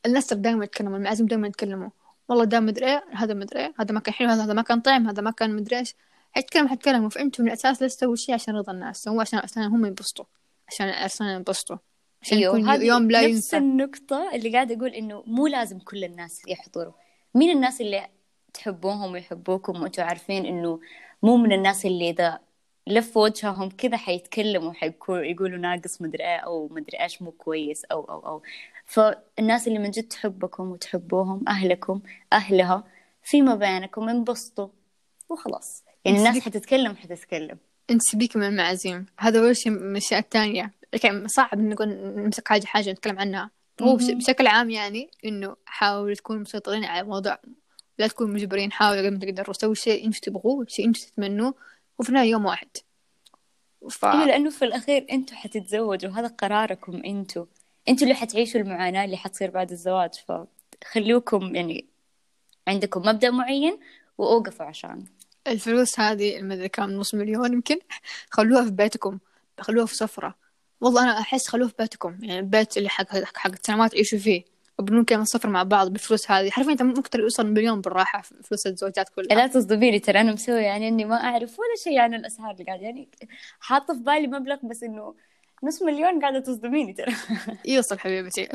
الناس 0.07 0.33
دائما 0.33 0.65
يتكلموا 0.65 0.97
المعازيم 0.97 1.27
دائما 1.27 1.47
يتكلموا 1.47 1.91
والله 2.29 2.45
ده 2.45 2.61
مدري 2.61 2.87
إيه 2.87 3.05
هذا 3.13 3.35
مدري 3.35 3.61
إيه 3.61 3.75
هذا 3.79 3.95
ما 3.95 4.01
كان 4.01 4.15
حلو 4.15 4.29
هذا 4.29 4.53
ما 4.53 4.63
كان 4.63 4.81
طعم 4.81 5.09
هذا 5.09 5.23
ما 5.23 5.31
كان 5.31 5.57
مدري 5.57 5.79
إيش. 5.79 5.95
حيتكلموا 6.33 6.69
حيتكلموا. 6.69 7.09
فانتوا 7.09 7.45
من 7.45 7.51
الأساس 7.51 7.83
لا 7.83 7.89
تسووا 7.89 8.17
شيء 8.17 8.35
عشان 8.35 8.57
رضا 8.57 8.73
الناس. 8.73 9.03
سووا 9.03 9.21
عشان 9.21 9.39
عشان 9.39 9.63
هم 9.63 9.87
ينبسطوا. 9.87 10.25
عشان 10.69 10.89
العرسان 10.89 11.29
ينبسطوا. 11.29 11.77
عشان 12.23 12.39
أيوه 12.39 12.59
يكون 12.59 12.83
يوم 12.83 13.11
لا 13.11 13.21
نفس 13.21 13.31
ينسى. 13.31 13.57
النقطة 13.57 14.31
اللي 14.35 14.53
قاعدة 14.53 14.75
أقول 14.75 14.91
إنه 14.91 15.23
مو 15.27 15.47
لازم 15.47 15.79
كل 15.79 16.05
الناس 16.05 16.43
يحضروا. 16.49 16.93
مين 17.35 17.51
الناس 17.51 17.81
اللي 17.81 18.07
تحبوهم 18.55 19.13
ويحبوكم 19.13 19.83
وأنتوا 19.83 20.05
عارفين 20.05 20.47
إنه 20.47 20.81
مو 21.25 21.37
من 21.37 21.53
الناس 21.53 21.87
اللي 21.87 22.11
إذا 22.11 22.39
لفوا 22.87 23.23
وجههم 23.23 23.71
كذا 23.71 23.97
حيتكلموا 23.97 24.73
حيقولوا 24.73 25.59
ناقص 25.59 26.03
مدري 26.03 26.25
إيه 26.25 26.37
أو 26.37 26.69
مدري 26.69 27.01
إيش 27.01 27.23
مو 27.23 27.31
كويس 27.31 27.85
أو 27.85 28.05
أو 28.05 28.27
أو. 28.27 28.43
فالناس 28.85 29.69
اللي 29.69 29.79
من 29.79 29.91
جد 29.91 30.09
تحبكم 30.09 30.71
وتحبوهم 30.71 31.45
أهلكم 31.49 32.01
أهلها 32.33 32.85
فيما 33.23 33.55
بينكم 33.55 34.09
انبسطوا 34.09 34.69
وخلاص. 35.29 35.85
يعني 36.05 36.19
الناس 36.19 36.39
حتتكلم 36.39 36.97
حتتكلم. 36.97 37.59
انت 37.91 38.03
سبيك 38.03 38.37
من 38.37 38.43
المعازيم. 38.43 39.07
هذا 39.19 39.41
أول 39.41 39.57
شيء 39.57 39.73
من 39.73 39.91
الأشياء 39.91 40.21
الثانية 40.21 40.73
لكن 40.95 41.27
صعب 41.29 41.59
نقول 41.59 41.89
نمسك 41.89 42.49
حاجة 42.49 42.67
حاجة 42.67 42.91
نتكلم 42.91 43.19
عنها. 43.19 43.51
هو. 43.83 43.97
بشكل 43.97 44.47
عام 44.47 44.71
يعني 44.71 45.11
إنه 45.25 45.57
حاولوا 45.67 46.15
تكونوا 46.15 46.41
مسيطرين 46.41 46.85
على 46.85 47.01
الموضوع 47.01 47.39
لا 47.99 48.07
تكونوا 48.07 48.35
مجبرين 48.35 48.73
حاولوا 48.73 49.03
قد 49.03 49.13
ما 49.13 49.19
تقدروا 49.19 49.53
سووا 49.53 49.75
شيء 49.75 50.07
إنتوا 50.07 50.21
تبغوه 50.21 50.67
شيء 50.69 50.87
إنتوا 50.87 51.03
تتمنوه 51.03 51.55
وفي 51.99 52.09
النهاية 52.09 52.31
يوم 52.31 52.45
واحد. 52.45 52.69
ف... 53.91 54.05
أيوه 54.05 54.27
لأنه 54.27 54.51
في 54.51 54.65
الأخير 54.65 55.07
إنتوا 55.13 55.37
حتتزوجوا 55.37 56.11
هذا 56.11 56.27
قراركم 56.27 57.03
إنتوا. 57.05 57.47
إنتوا 57.89 58.03
اللي 58.03 58.15
حتعيشوا 58.15 58.61
المعاناة 58.61 59.05
اللي 59.05 59.17
حتصير 59.17 59.51
بعد 59.51 59.71
الزواج 59.71 60.11
فخلوكم 60.85 61.55
يعني 61.55 61.87
عندكم 62.69 63.01
مبدأ 63.01 63.31
معين 63.31 63.79
وأوقفوا 64.19 64.67
عشان. 64.67 65.05
الفلوس 65.47 66.01
هذه 66.01 66.37
المدري 66.37 66.69
كم 66.69 66.91
نص 66.91 67.15
مليون 67.15 67.53
يمكن 67.53 67.79
خلوها 68.31 68.65
في 68.65 68.71
بيتكم 68.71 69.19
خلوها 69.61 69.87
في 69.87 69.97
سفرة. 69.97 70.35
والله 70.81 71.03
أنا 71.03 71.21
أحس 71.21 71.49
خلوها 71.49 71.69
في 71.69 71.75
بيتكم 71.79 72.19
يعني 72.23 72.39
البيت 72.39 72.77
اللي 72.77 72.89
حق 72.89 73.09
حق, 73.13 73.37
حق 73.37 73.51
سنوات 73.63 73.93
تعيشوا 73.93 74.19
فيه. 74.19 74.54
وبنون 74.79 75.05
كمان 75.05 75.25
سفر 75.25 75.49
مع 75.49 75.63
بعض 75.63 75.89
بالفلوس 75.89 76.31
هذه. 76.31 76.51
حرفيا 76.51 76.73
أنت 76.73 76.83
ممكن 76.83 77.21
يوصل 77.21 77.47
مليون 77.47 77.81
بالراحة 77.81 78.23
في 78.23 78.35
فلوس 78.43 78.67
الزوجات 78.67 79.09
كلها. 79.09 79.37
لا 79.37 79.47
تصدميني 79.47 79.99
ترى 79.99 80.21
أنا 80.21 80.33
مسوي 80.33 80.63
يعني 80.63 80.89
إني 80.89 81.05
ما 81.05 81.17
أعرف 81.17 81.59
ولا 81.59 81.77
شيء 81.85 81.99
عن 81.99 82.15
الأسعار 82.15 82.51
اللي 82.51 82.65
قاعد 82.65 82.83
يعني 82.83 83.09
حاطة 83.61 83.95
في 83.95 84.01
بالي 84.01 84.27
مبلغ 84.27 84.57
بس 84.63 84.83
إنه 84.83 85.15
نص 85.65 85.83
مليون 85.83 86.21
قاعدة 86.21 86.41
تصدميني 86.41 86.93
ترى. 86.93 87.15
يوصل 87.75 87.99
حبيبتي. 87.99 88.49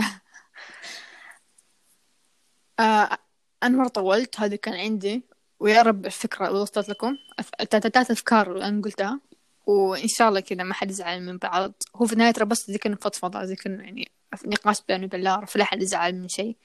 آه 2.79 3.17
أنا 3.63 3.77
مرة 3.77 3.88
طولت 3.88 4.39
هذا 4.39 4.55
كان 4.55 4.73
عندي. 4.73 5.23
ويا 5.60 5.82
رب 5.82 6.05
الفكرة 6.05 6.51
وصلت 6.51 6.89
لكم. 6.89 7.15
ثلاث 7.69 8.12
أفكار 8.12 8.51
اللي 8.51 8.65
أنا 8.65 8.82
قلتها. 8.82 9.19
وإن 9.65 10.08
شاء 10.08 10.29
الله 10.29 10.39
كذا 10.39 10.63
ما 10.63 10.73
حد 10.73 10.91
يزعل 10.91 11.21
من 11.21 11.38
بعض. 11.38 11.73
هو 11.95 12.05
في 12.05 12.13
النهاية 12.13 12.32
ترى 12.32 12.45
بس 12.45 12.71
فضفضة 13.01 13.43
زي 13.43 13.55
كأنه 13.55 13.84
يعني 13.84 14.12
نقاش 14.46 14.82
بيني 14.88 15.06
وبين 15.06 15.22
لارا 15.22 15.46
فلا 15.46 15.63
حد 15.63 15.82
يزعل 15.82 16.15
من 16.15 16.28
شيء. 16.28 16.56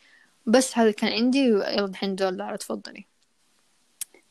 بس 0.47 0.79
هذا 0.79 0.91
كان 0.91 1.13
عندي 1.13 1.39
يلا 1.39 1.85
الحين 1.85 2.15
دول 2.15 2.37
لارا 2.37 2.57
تفضلي. 2.57 3.07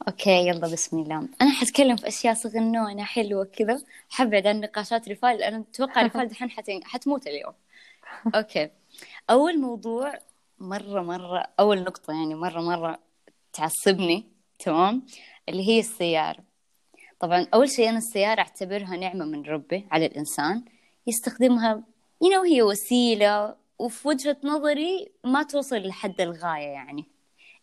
أوكي 0.07 0.47
يلا 0.47 0.67
بسم 0.67 0.99
الله. 0.99 1.27
أنا 1.41 1.51
حتكلم 1.51 1.95
في 1.95 2.07
أشياء 2.07 2.33
صغنونة 2.33 3.03
حلوة 3.03 3.45
كذا. 3.45 3.81
حبعد 4.09 4.47
عن 4.47 4.59
نقاشات 4.59 5.09
رفال 5.09 5.43
أنا 5.43 5.63
أتوقع 5.73 6.01
رفال 6.05 6.27
دحين 6.27 6.49
حتموت 6.83 7.27
اليوم. 7.27 7.53
أوكي. 8.35 8.69
أول 9.29 9.59
موضوع 9.59 10.13
مرة 10.59 11.01
مرة 11.01 11.47
أول 11.59 11.83
نقطة 11.83 12.13
يعني 12.13 12.35
مرة 12.35 12.61
مرة 12.61 12.99
تعصبني 13.53 14.27
تمام؟ 14.59 15.05
اللي 15.49 15.67
هي 15.67 15.79
السيارة. 15.79 16.43
طبعا 17.19 17.47
أول 17.53 17.69
شيء 17.69 17.89
أنا 17.89 17.97
السيارة 17.97 18.39
أعتبرها 18.39 18.97
نعمة 18.97 19.25
من 19.25 19.43
ربي 19.45 19.87
على 19.91 20.05
الإنسان. 20.05 20.63
يستخدمها 21.07 21.83
you 22.23 22.29
know 22.29 22.45
هي 22.45 22.61
وسيلة 22.61 23.55
وفي 23.79 24.07
وجهة 24.07 24.37
نظري 24.43 25.11
ما 25.23 25.43
توصل 25.43 25.77
لحد 25.77 26.21
الغاية 26.21 26.67
يعني. 26.67 27.05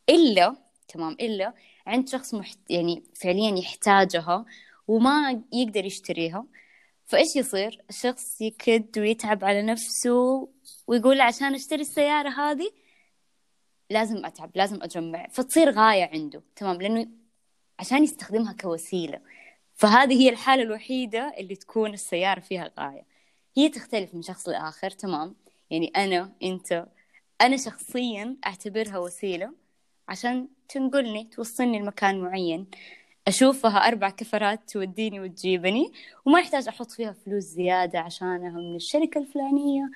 إلا 0.09 0.57
تمام 0.89 1.13
إلا 1.13 1.55
عند 1.87 2.09
شخص 2.09 2.35
محت... 2.35 2.59
يعني 2.71 3.03
فعليا 3.23 3.59
يحتاجها 3.59 4.45
وما 4.89 5.43
يقدر 5.53 5.85
يشتريها 5.85 6.47
فإيش 7.07 7.37
يصير؟ 7.37 7.85
الشخص 7.91 8.41
يكد 8.41 8.99
ويتعب 8.99 9.45
على 9.45 9.63
نفسه 9.63 10.49
ويقول 10.87 11.21
عشان 11.21 11.55
أشتري 11.55 11.81
السيارة 11.81 12.29
هذه 12.29 12.71
لازم 13.91 14.27
أتعب 14.27 14.51
لازم 14.55 14.83
أجمع 14.83 15.29
فتصير 15.29 15.71
غاية 15.71 16.11
عنده 16.13 16.43
تمام 16.57 16.83
لأنه 16.83 17.09
عشان 17.79 18.05
يستخدمها 18.05 18.53
كوسيلة. 18.53 19.21
فهذه 19.75 20.23
هي 20.23 20.29
الحالة 20.29 20.63
الوحيدة 20.63 21.35
اللي 21.39 21.57
تكون 21.57 21.93
السيارة 21.95 22.41
فيها 22.41 22.71
غاية. 22.81 23.10
هي 23.57 23.69
تختلف 23.69 24.15
من 24.15 24.23
شخص 24.23 24.49
لآخر 24.49 24.91
تمام؟ 24.91 25.35
يعني 25.71 25.87
أنا 25.97 26.33
أنت. 26.43 26.87
أنا 27.41 27.57
شخصيا 27.57 28.37
أعتبرها 28.47 28.99
وسيلة 28.99 29.53
عشان 30.09 30.49
تنقلني 30.69 31.25
توصلني 31.25 31.79
لمكان 31.79 32.21
معين. 32.21 32.67
أشوفها 33.29 33.79
أربع 33.89 34.11
كفرات 34.11 34.71
توديني 34.71 35.21
وتجيبني 35.21 35.93
وما 36.25 36.41
يحتاج 36.41 36.69
أحط 36.69 36.91
فيها 36.91 37.13
فلوس 37.13 37.45
زيادة 37.45 37.99
عشانها 38.01 38.51
من 38.51 38.77
الشركة 38.77 39.19
الفلانية 39.21 39.91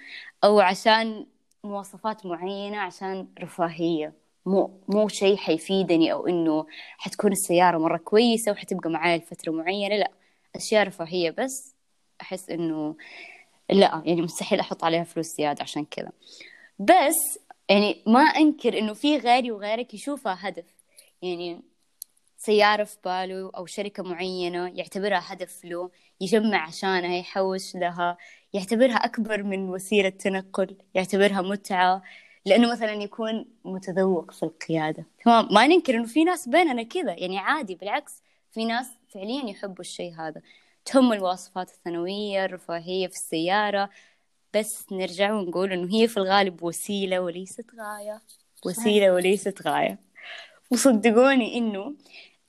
أو 0.44 0.60
عشان 0.60 1.26
مواصفات 1.64 2.26
معينة 2.26 2.78
عشان 2.78 3.28
رفاهية. 3.40 4.12
مو 4.46 4.80
مو 4.88 5.08
شيء 5.08 5.36
حيفيدني 5.36 6.12
أو 6.12 6.26
إنه 6.26 6.66
حتكون 6.98 7.32
السيارة 7.32 7.78
مرة 7.78 7.96
كويسة 7.96 8.52
وحتبقى 8.52 8.90
معايا 8.90 9.18
لفترة 9.18 9.52
معينة 9.52 9.96
لا. 9.96 10.10
أشياء 10.56 10.86
رفاهية 10.86 11.30
بس 11.30 11.74
أحس 12.20 12.50
إنه 12.50 12.96
لا 13.70 14.02
يعني 14.04 14.22
مستحيل 14.22 14.60
أحط 14.60 14.84
عليها 14.84 15.04
فلوس 15.04 15.26
زيادة 15.26 15.62
عشان 15.62 15.84
كذا 15.84 16.12
بس 16.78 17.38
يعني 17.68 18.02
ما 18.06 18.20
أنكر 18.20 18.78
إنه 18.78 18.92
في 18.92 19.16
غيري 19.18 19.52
وغيرك 19.52 19.94
يشوفها 19.94 20.38
هدف. 20.40 20.64
يعني 21.22 21.62
سيارة 22.38 22.84
في 22.84 22.96
باله 23.04 23.50
أو 23.56 23.66
شركة 23.66 24.02
معينة 24.02 24.72
يعتبرها 24.74 25.22
هدف 25.26 25.64
له 25.64 25.90
يجمع 26.20 26.66
عشانها 26.66 27.16
يحوش 27.16 27.74
لها 27.74 28.16
يعتبرها 28.52 28.96
أكبر 28.96 29.42
من 29.42 29.68
وسيلة 29.68 30.08
تنقل 30.08 30.76
يعتبرها 30.94 31.42
متعة 31.42 32.02
لأنه 32.46 32.72
مثلا 32.72 32.92
يكون 32.92 33.46
متذوق 33.64 34.30
في 34.30 34.42
القيادة. 34.42 35.06
تمام؟ 35.24 35.48
ما 35.50 35.66
ننكر 35.66 35.94
إنه 35.94 36.06
في 36.06 36.24
ناس 36.24 36.48
بيننا 36.48 36.82
كذا 36.82 37.12
يعني 37.12 37.38
عادي 37.38 37.74
بالعكس 37.74 38.22
في 38.52 38.64
ناس 38.64 38.86
فعليا 39.14 39.50
يحبوا 39.50 39.80
الشيء 39.80 40.14
هذا. 40.14 40.42
تهم 40.84 41.12
الوصفات 41.12 41.70
الثانوية 41.70 42.44
الرفاهية 42.44 43.06
في 43.06 43.14
السيارة. 43.14 43.90
بس 44.54 44.92
نرجع 44.92 45.32
ونقول 45.32 45.72
إنه 45.72 45.94
هي 45.94 46.08
في 46.08 46.16
الغالب 46.16 46.62
وسيلة 46.62 47.20
وليست 47.20 47.66
غاية. 47.80 48.22
وسيلة 48.66 49.12
وليست 49.12 49.62
غاية. 49.62 49.98
وصدقوني 50.70 51.58
إنه 51.58 51.94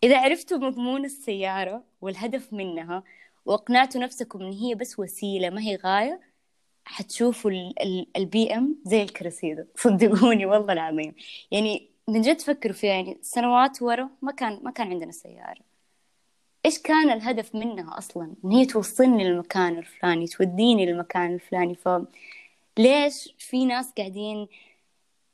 إذا 0.04 0.20
عرفتوا 0.20 0.58
مضمون 0.58 1.06
السيارة 1.06 1.84
والهدف 2.02 2.54
منها 2.54 3.04
وأقنعتوا 3.46 4.02
نفسكم 4.02 4.42
إن 4.42 4.52
هي 4.52 4.76
بس 4.76 5.00
وسيلة 5.00 5.50
ما 5.50 5.62
هي 5.62 5.76
غاية 5.76 6.22
حتشوفوا 6.86 7.52
البي 8.18 8.56
إم 8.56 8.76
زي 8.86 9.04
الكرسيدة 9.04 9.68
صدقوني 9.76 10.46
والله 10.46 10.74
العظيم. 10.74 11.16
يعني 11.52 11.90
من 12.08 12.22
جد 12.22 12.42
فكروا 12.42 12.74
فيها. 12.74 12.94
يعني 12.94 13.18
سنوات 13.22 13.82
ورا 13.82 14.10
ما 14.22 14.32
كان 14.32 14.60
ما 14.64 14.72
كان 14.72 14.90
عندنا 14.90 15.12
سيارة. 15.12 15.62
إيش 16.66 16.80
كان 16.80 17.10
الهدف 17.10 17.56
منها 17.56 17.98
أصلا؟ 17.98 18.34
إن 18.46 18.52
هي 18.52 18.66
توصلني 18.66 19.24
للمكان 19.24 19.78
الفلاني 19.78 20.28
توديني 20.28 20.86
للمكان 20.86 21.34
الفلاني. 21.34 21.76
ف 21.76 21.90
ليش 22.78 23.36
في 23.40 23.66
ناس 23.66 23.92
قاعدين 23.98 24.48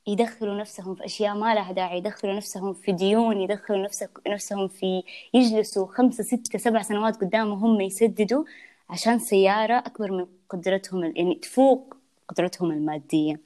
يدخلوا 0.08 0.56
نفسهم 0.60 0.96
في 0.96 1.06
أشياء 1.06 1.36
ما 1.36 1.56
لها 1.56 1.72
داعي 1.72 1.98
يدخلوا 1.98 2.34
نفسهم 2.34 2.74
في 2.74 2.92
ديون 2.92 3.42
يدخلوا 3.42 3.88
نفسهم 4.28 4.68
في 4.68 5.04
يجلسوا 5.34 5.88
خمسة 5.88 6.24
ستة 6.24 6.60
سبع 6.60 6.82
سنوات 6.82 7.16
قدامهم 7.22 7.64
هم 7.64 7.82
يسددوا 7.82 8.44
عشان 8.90 9.20
سيارة 9.20 9.78
أكبر 9.78 10.12
من 10.12 10.28
قدرتهم 10.50 11.04
يعني 11.04 11.36
تفوق 11.36 11.98
قدرتهم 12.28 12.72
المادية. 12.72 13.40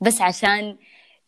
بس 0.00 0.20
عشان 0.20 0.76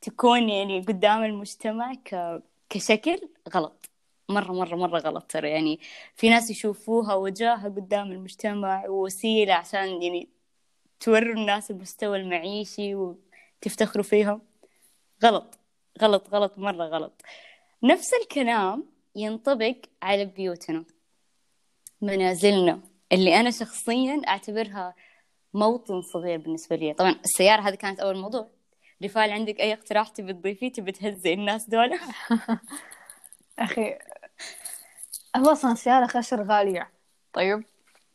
تكون 0.00 0.48
يعني 0.48 0.80
قدام 0.80 1.24
المجتمع 1.24 1.94
ك... 1.94 2.42
كشكل 2.70 3.20
غلط. 3.54 3.89
مرة 4.30 4.52
مرة 4.52 4.76
مرة 4.76 4.98
غلط 4.98 5.24
ترى. 5.32 5.50
يعني 5.50 5.80
في 6.16 6.30
ناس 6.30 6.50
يشوفوها 6.50 7.14
وجاهة 7.14 7.64
قدام 7.64 8.12
المجتمع 8.12 8.88
ووسيلة 8.88 9.54
عشان 9.54 10.02
يعني 10.02 10.28
توروا 11.00 11.34
الناس 11.34 11.70
المستوى 11.70 12.16
المعيشي 12.18 12.94
وتفتخروا 12.94 14.04
فيهم 14.04 14.42
غلط. 15.24 15.58
غلط 16.02 16.28
غلط 16.28 16.58
مرة 16.58 16.84
غلط. 16.84 17.22
نفس 17.82 18.10
الكلام 18.22 18.84
ينطبق 19.16 19.76
على 20.02 20.24
بيوتنا. 20.24 20.84
منازلنا. 22.00 22.80
اللي 23.12 23.40
أنا 23.40 23.50
شخصيا 23.50 24.22
أعتبرها 24.28 24.94
موطن 25.54 26.02
صغير 26.02 26.38
بالنسبة 26.38 26.76
لي. 26.76 26.94
طبعا 26.94 27.20
السيارة 27.24 27.60
هذه 27.60 27.74
كانت 27.74 28.00
أول 28.00 28.16
موضوع. 28.16 28.48
رفال 29.04 29.30
عندك 29.30 29.60
أي 29.60 29.72
اقتراح 29.72 30.08
تبي 30.08 30.32
تضيفيه؟ 30.32 30.72
تبي 30.72 30.92
تهزئ 30.92 31.34
الناس 31.34 31.68
دول؟ 31.70 31.98
أخي 33.58 33.98
هو 35.36 35.52
أصلا 35.52 35.72
السيارة 35.72 36.06
خسر 36.06 36.42
غالية. 36.42 36.90
طيب 37.32 37.64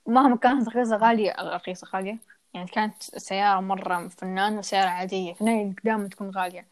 مهما 0.07 0.37
كانت 0.37 0.67
رخيصة 0.67 0.97
غالية 0.97 1.35
رخيصة 1.39 1.87
غالية. 1.95 2.17
يعني 2.53 2.67
كانت 2.67 3.03
سيارة 3.03 3.59
مرة 3.59 4.07
فنانة 4.07 4.61
سيارة 4.61 4.89
عادية 4.89 5.33
في 5.33 5.73
قدام 5.81 6.07
تكون 6.07 6.29
غالية. 6.29 6.67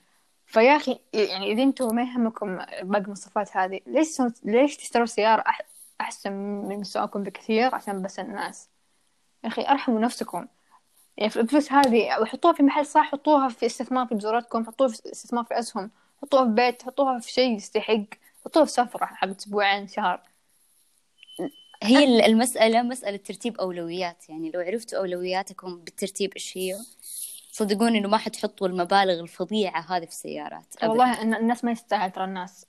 فيا 0.48 0.76
أخي 0.76 1.00
يعني 1.14 1.52
إذا 1.52 1.64
أنتم 1.64 1.96
ما 1.96 2.02
يهمكم 2.02 2.56
باقي 2.58 3.02
المواصفات 3.02 3.58
هذه 3.58 3.80
ليش 3.88 4.22
ليش 4.44 4.78
تشتروا 4.78 5.06
سيارة 5.06 5.44
أحسن 6.02 6.32
من 6.34 6.80
مستواكم 6.80 7.24
بكثير 7.24 7.76
عشان 7.76 8.02
بس 8.02 8.20
الناس؟ 8.20 8.70
يا 9.44 9.50
أخي 9.50 9.62
أرحموا 9.68 10.00
نفسكم. 10.00 10.48
يعني 11.18 11.30
في 11.30 11.40
الفلوس 11.40 11.72
هذه 11.72 12.20
وحطوها 12.22 12.54
في 12.54 12.64
محل 12.64 12.86
صح 12.86 13.12
حطوها 13.12 13.50
في 13.50 13.66
استثمار 13.66 14.08
في 14.08 14.16
بزوراتكم 14.16 14.66
حطوها 14.66 14.90
في 14.90 15.12
استثمار 15.12 15.44
في 15.44 15.60
أسهم 15.60 15.92
حطوها 16.22 16.46
في 16.46 16.52
بيت 16.52 16.84
حطوها 16.84 17.20
في 17.20 17.32
شيء 17.32 17.56
يستحق 17.56 18.04
حطوها 18.46 18.66
في 18.66 18.72
سفرة 18.72 19.06
حق 19.06 19.28
أسبوعين 19.28 19.88
شهر. 19.88 20.22
هي 21.84 22.26
المسألة 22.26 22.82
مسألة 22.82 23.17
ترتيب 23.17 23.58
أولويات. 23.58 24.30
يعني 24.30 24.52
لو 24.52 24.60
عرفتوا 24.60 25.00
أولوياتكم 25.00 25.78
بالترتيب 25.78 26.34
إيش 26.34 26.58
هي 26.58 26.78
صدقوني 27.52 27.98
إنه 27.98 28.10
ما 28.10 28.17
حتحطوا 28.17 28.67
المبالغ 28.67 29.19
الفظيعة 29.19 29.82
هذه 29.82 30.06
في 30.06 30.12
السيارات 30.12 30.76
والله 30.84 31.22
الناس 31.22 31.63
ما 31.63 31.72
يستاهل 31.72 32.12
ترى 32.12 32.24
الناس. 32.24 32.65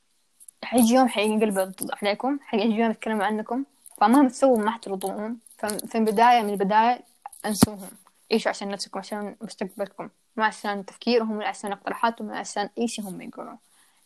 حيجي 0.64 0.94
يوم 0.94 1.08
حينقلب 1.08 1.74
عليكم. 2.02 2.38
حيجي 2.42 2.74
يوم 2.74 2.90
يتكلموا 2.90 3.24
عنكم 3.24 3.64
فمهما 3.96 4.28
تسووا 4.28 4.58
ما 4.58 4.70
حترضوهم 4.70 5.38
ففي 5.58 5.98
البداية 5.98 6.42
من 6.42 6.50
البداية 6.50 7.00
انسوهم. 7.46 7.90
عيشوا 8.32 8.50
عشان 8.50 8.68
نفسكم 8.68 8.98
عشان 8.98 9.36
مستقبلكم. 9.40 10.08
ما 10.36 10.44
عشان 10.44 10.84
تفكيرهم 10.84 11.36
ولا 11.36 11.48
عشان 11.48 11.72
اقتراحاتهم 11.72 12.28
ولا 12.28 12.38
عشان 12.38 12.68
أي 12.78 12.88
شيء 12.88 13.04
هم 13.04 13.22
يقولون. 13.22 13.58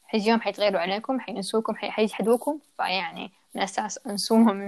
حيجي 0.05 0.31
يوم 0.31 0.41
حيتغيروا 0.41 0.81
عليكم 0.81 1.21
حينسوكم 1.21 1.75
حيجحدوكم. 1.77 2.59
فيعني 2.77 3.33
من 3.55 3.61
الأساس 3.61 3.99
انسوهم 4.07 4.68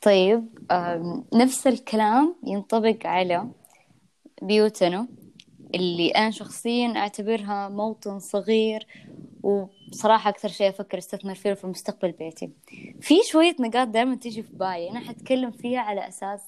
طيب 0.00 0.48
نفس 1.34 1.66
الكلام 1.66 2.36
ينطبق 2.46 3.06
على 3.06 3.48
بيوتنا 4.42 5.08
اللي 5.74 6.10
أنا 6.10 6.30
شخصيا 6.30 6.92
أعتبرها 6.96 7.68
موطن 7.68 8.18
صغير 8.18 8.86
وبصراحة 9.42 10.30
أكثر 10.30 10.48
شيء 10.48 10.68
أفكر 10.68 10.98
أستثمر 10.98 11.34
فيه 11.34 11.52
في 11.52 11.66
مستقبل 11.66 12.12
بيتي 12.12 12.50
في 13.00 13.14
شوية 13.30 13.56
نقاط 13.60 13.88
دائما 13.88 14.14
تيجي 14.14 14.42
في 14.42 14.52
بالي 14.52 14.90
أنا 14.90 15.00
حتكلم 15.00 15.50
فيها 15.50 15.80
على 15.80 16.08
أساس 16.08 16.40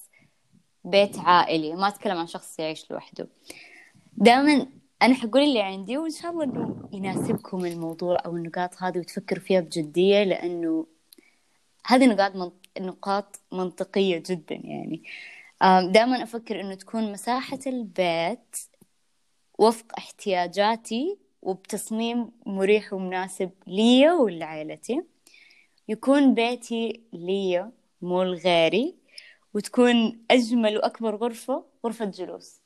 بيت 0.84 1.18
عائلي 1.18 1.74
ما 1.74 1.88
أتكلم 1.88 2.16
عن 2.16 2.26
شخص 2.26 2.58
يعيش 2.58 2.90
لوحده 2.90 3.28
دائما 4.16 4.66
أنا 5.02 5.14
حقول 5.14 5.42
اللي 5.42 5.62
عندي 5.62 5.98
وإن 5.98 6.10
شاء 6.10 6.30
الله 6.30 6.44
إنه 6.44 6.88
يناسبكم 6.92 7.64
الموضوع 7.64 8.18
أو 8.26 8.36
النقاط 8.36 8.82
هذه 8.82 8.98
وتفكروا 8.98 9.42
فيها 9.42 9.60
بجدية 9.60 10.24
لأنه 10.24 10.86
هذه 11.86 12.06
نقاط. 12.06 12.52
نقاط 12.80 13.40
منطقية 13.52 14.22
جدا 14.26 14.54
يعني. 14.54 15.02
دائما 15.92 16.22
أفكر 16.22 16.60
إنه 16.60 16.74
تكون 16.74 17.12
مساحة 17.12 17.58
البيت 17.66 18.56
وفق 19.58 19.86
احتياجاتي 19.98 21.18
وبتصميم 21.42 22.30
مريح 22.46 22.92
ومناسب 22.92 23.50
لي 23.66 24.10
ولعائلتي. 24.10 25.02
يكون 25.88 26.34
بيتي 26.34 27.00
لي 27.12 27.70
مو 28.02 28.22
لغيري. 28.22 28.94
وتكون 29.54 30.18
أجمل 30.30 30.76
وأكبر 30.76 31.16
غرفة 31.16 31.64
غرفة 31.86 32.04
جلوس. 32.04 32.60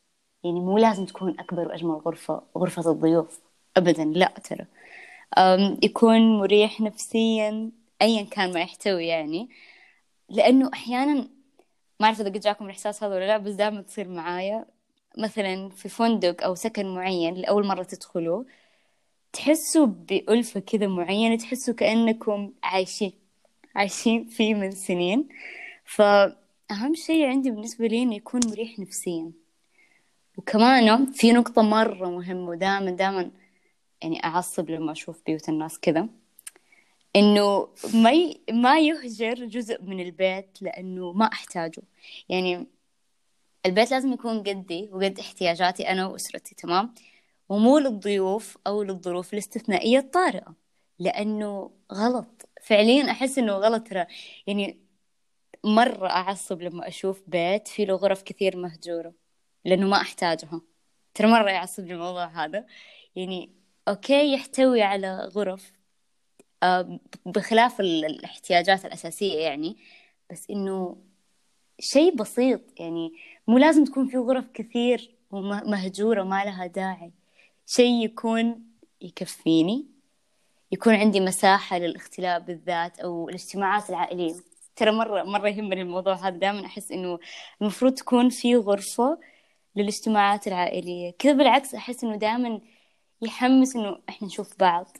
يعني 0.45 0.61
مو 0.61 0.79
لازم 0.79 1.05
تكون 1.07 1.41
أكبر 1.41 1.69
وأجمل 1.69 1.91
غرفة 1.91 2.43
غرفة 2.59 2.91
الضيوف. 2.91 3.41
أبدا 3.77 4.05
لا 4.05 4.35
ترى. 4.45 4.67
يكون 5.83 6.39
مريح 6.39 6.81
نفسيا 6.81 7.71
أيا 8.03 8.23
كان 8.23 8.53
ما 8.53 8.61
يحتوي 8.61 9.07
يعني. 9.07 9.49
لأنه 10.29 10.71
أحيانا 10.73 11.29
ما 12.01 12.07
أعرف 12.07 12.21
إذا 12.21 12.29
قد 12.29 12.41
جاكم 12.41 12.65
الإحساس 12.65 13.05
هذا 13.05 13.15
ولا 13.15 13.27
لا 13.27 13.39
بس 13.39 13.53
دائما 13.53 13.83
تصير 13.83 14.09
معايا. 14.09 14.67
مثلا 15.19 15.69
في 15.69 15.89
فندق 15.89 16.45
أو 16.45 16.55
سكن 16.55 16.95
معين 16.95 17.35
لأول 17.35 17.67
مرة 17.67 17.83
تدخلوه 17.83 18.47
تحسوا 19.33 19.87
بألفة 19.87 20.61
كذا 20.61 20.87
معينة 20.87 21.37
تحسوا 21.37 21.75
كأنكم 21.75 22.53
عايشين 22.63 23.13
عايشين 23.75 24.25
فيه 24.25 24.55
من 24.55 24.71
سنين. 24.71 25.29
فأهم 25.85 26.95
شيء 26.95 27.27
عندي 27.27 27.51
بالنسبة 27.51 27.87
لي 27.87 28.03
إنه 28.03 28.15
يكون 28.17 28.41
مريح 28.47 28.79
نفسيا. 28.79 29.33
وكمان 30.37 31.07
في 31.13 31.33
نقطة 31.33 31.63
مرة 31.63 32.11
مهمة 32.11 32.49
ودائما 32.51 32.91
دائما 32.91 33.31
يعني 34.03 34.25
أعصب 34.25 34.71
لما 34.71 34.93
أشوف 34.93 35.23
بيوت 35.27 35.49
الناس 35.49 35.79
كذا. 35.81 36.09
إنه 37.17 37.69
ما 37.95 38.13
ي... 38.13 38.41
ما 38.53 38.81
يهجر 38.81 39.35
جزء 39.47 39.83
من 39.83 40.01
البيت 40.01 40.63
لأنه 40.63 41.13
ما 41.13 41.27
أحتاجه. 41.27 41.83
يعني 42.29 42.67
البيت 43.67 43.91
لازم 43.91 44.13
يكون 44.13 44.43
قدي 44.43 44.91
وقد 44.93 45.19
احتياجاتي 45.21 45.89
أنا 45.91 46.07
وأسرتي 46.07 46.55
تمام؟ 46.55 46.95
ومو 47.49 47.79
للضيوف 47.79 48.59
أو 48.67 48.83
للظروف 48.83 49.33
الاستثنائية 49.33 49.99
الطارئة 49.99 50.55
لأنه 50.99 51.71
غلط. 51.93 52.49
فعليا 52.63 53.11
أحس 53.11 53.39
إنه 53.39 53.53
غلط 53.53 53.89
ترى 53.89 54.07
يعني 54.47 54.81
مرة 55.65 56.09
أعصب 56.11 56.63
لما 56.63 56.89
أشوف 56.89 57.23
بيت 57.27 57.69
فيه 57.69 57.85
له 57.87 57.95
غرف 57.95 58.23
كثير 58.23 58.57
مهجورة 58.57 59.15
لأنه 59.65 59.87
ما 59.89 59.97
أحتاجها. 60.01 60.61
ترى 61.15 61.29
مرة 61.29 61.51
يعصبني 61.51 61.93
الموضوع 61.95 62.27
هذا. 62.45 62.67
يعني 63.17 63.51
أوكي 63.89 64.33
يحتوي 64.35 64.83
على 64.83 65.31
غرف 65.35 65.73
بخلاف 67.27 67.81
الاحتياجات 67.81 68.85
الأساسية 68.85 69.41
يعني 69.41 69.77
بس 70.31 70.51
إنه 70.51 70.97
شيء 71.81 72.15
بسيط 72.17 72.61
يعني 72.81 73.13
مو 73.49 73.59
لازم 73.59 73.85
تكون 73.85 74.09
في 74.09 74.17
غرف 74.17 74.45
كثير 74.55 75.17
ومهجورة 75.31 76.23
ما 76.23 76.45
لها 76.45 76.67
داعي. 76.67 77.13
شيء 77.67 78.05
يكون 78.05 78.63
يكفيني 79.03 79.87
يكون 80.73 80.95
عندي 80.95 81.21
مساحة 81.21 81.79
للاختلاء 81.79 82.41
بالذات 82.41 83.01
أو 83.01 83.29
الاجتماعات 83.29 83.91
العائلية. 83.91 84.35
ترى 84.77 84.91
مرة 84.93 85.23
مرة 85.23 85.49
يهمني 85.49 85.83
الموضوع 85.83 86.15
هذا 86.15 86.37
دائما 86.37 86.67
أحس 86.67 86.93
إنه 86.93 87.19
المفروض 87.63 87.95
تكون 87.95 88.29
في 88.29 88.57
غرفة 88.57 89.19
للاجتماعات 89.77 90.47
العائلية. 90.47 91.11
كذا 91.19 91.33
بالعكس 91.33 91.75
أحس 91.75 92.05
إنه 92.05 92.17
دائما 92.17 92.61
يحمس 93.23 93.77
إنه 93.77 93.99
إحنا 94.09 94.29
نشوف 94.29 94.59
بعض. 94.61 94.97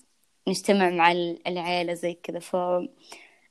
نجتمع 0.49 0.91
مع 0.91 1.13
العيلة 1.47 1.95
زي 1.95 2.15
كذا 2.15 2.39
ف 2.39 2.57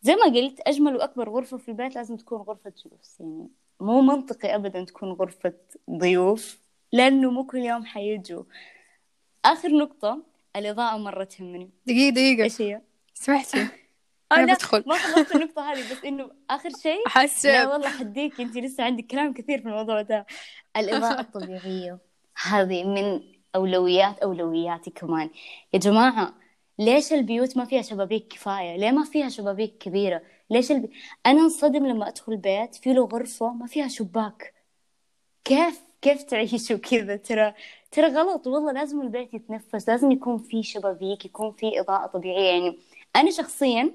زي 0.01 0.15
ما 0.15 0.25
قلت 0.25 0.59
أجمل 0.67 0.95
وأكبر 0.95 1.29
غرفة 1.29 1.57
في 1.57 1.69
البيت 1.69 1.95
لازم 1.95 2.17
تكون 2.17 2.41
غرفة 2.41 2.73
جلوس. 2.85 3.19
يعني 3.19 3.49
مو 3.79 4.01
منطقي 4.01 4.55
أبدا 4.55 4.83
تكون 4.83 5.11
غرفة 5.11 5.53
ضيوف 5.91 6.59
لأنه 6.91 7.31
مو 7.31 7.45
كل 7.45 7.57
يوم 7.57 7.85
حيجوا. 7.85 8.43
آخر 9.45 9.69
نقطة 9.69 10.23
الإضاءة 10.55 10.97
مرة 10.97 11.23
تهمني. 11.23 11.69
دقيقة 11.85 12.13
دقيقة. 12.13 12.43
إيش 12.43 12.61
هي؟ 12.61 12.81
سمحتي 13.13 13.67
أنا 14.31 14.53
بدخل 14.53 14.83
ما 14.87 14.95
خلصت 14.95 15.35
النقطة 15.35 15.71
هذه 15.71 15.91
بس 15.91 16.05
إنه 16.05 16.31
آخر 16.49 16.69
شيء. 16.83 17.07
أحس. 17.07 17.45
لا 17.45 17.67
والله 17.67 17.89
حديك 17.89 18.41
أنت 18.41 18.57
لسه 18.57 18.83
عندك 18.83 19.05
كلام 19.05 19.33
كثير 19.33 19.61
في 19.61 19.65
الموضوع 19.65 20.01
ده. 20.01 20.25
الإضاءة 20.77 21.21
الطبيعية 21.21 21.99
هذه 22.43 22.83
من 22.83 23.21
أولويات 23.55 24.19
أولوياتي 24.19 24.91
كمان. 24.91 25.29
يا 25.73 25.79
جماعة 25.79 26.44
ليش 26.79 27.13
البيوت 27.13 27.57
ما 27.57 27.65
فيها 27.65 27.81
شبابيك 27.81 28.27
كفاية؟ 28.27 28.77
ليه 28.77 28.91
ما 28.91 29.03
فيها 29.03 29.29
شبابيك 29.29 29.77
كبيرة؟ 29.77 30.21
ليش 30.49 30.71
البي... 30.71 30.89
أنا 31.25 31.41
انصدم 31.41 31.85
لما 31.87 32.07
أدخل 32.07 32.37
بيت 32.37 32.75
في 32.75 32.93
له 32.93 33.05
غرفة 33.05 33.53
ما 33.53 33.67
فيها 33.67 33.87
شباك. 33.87 34.53
كيف؟ 35.43 35.81
كيف 36.01 36.23
تعيشوا 36.23 36.77
كذا؟ 36.77 37.15
ترى 37.15 37.53
ترى 37.91 38.07
غلط 38.07 38.47
والله 38.47 38.71
لازم 38.71 39.01
البيت 39.01 39.33
يتنفس 39.33 39.89
لازم 39.89 40.11
يكون 40.11 40.37
في 40.37 40.63
شبابيك 40.63 41.25
يكون 41.25 41.51
في 41.51 41.79
إضاءة 41.79 42.07
طبيعية. 42.07 42.51
يعني 42.51 42.77
أنا 43.15 43.31
شخصيا 43.31 43.91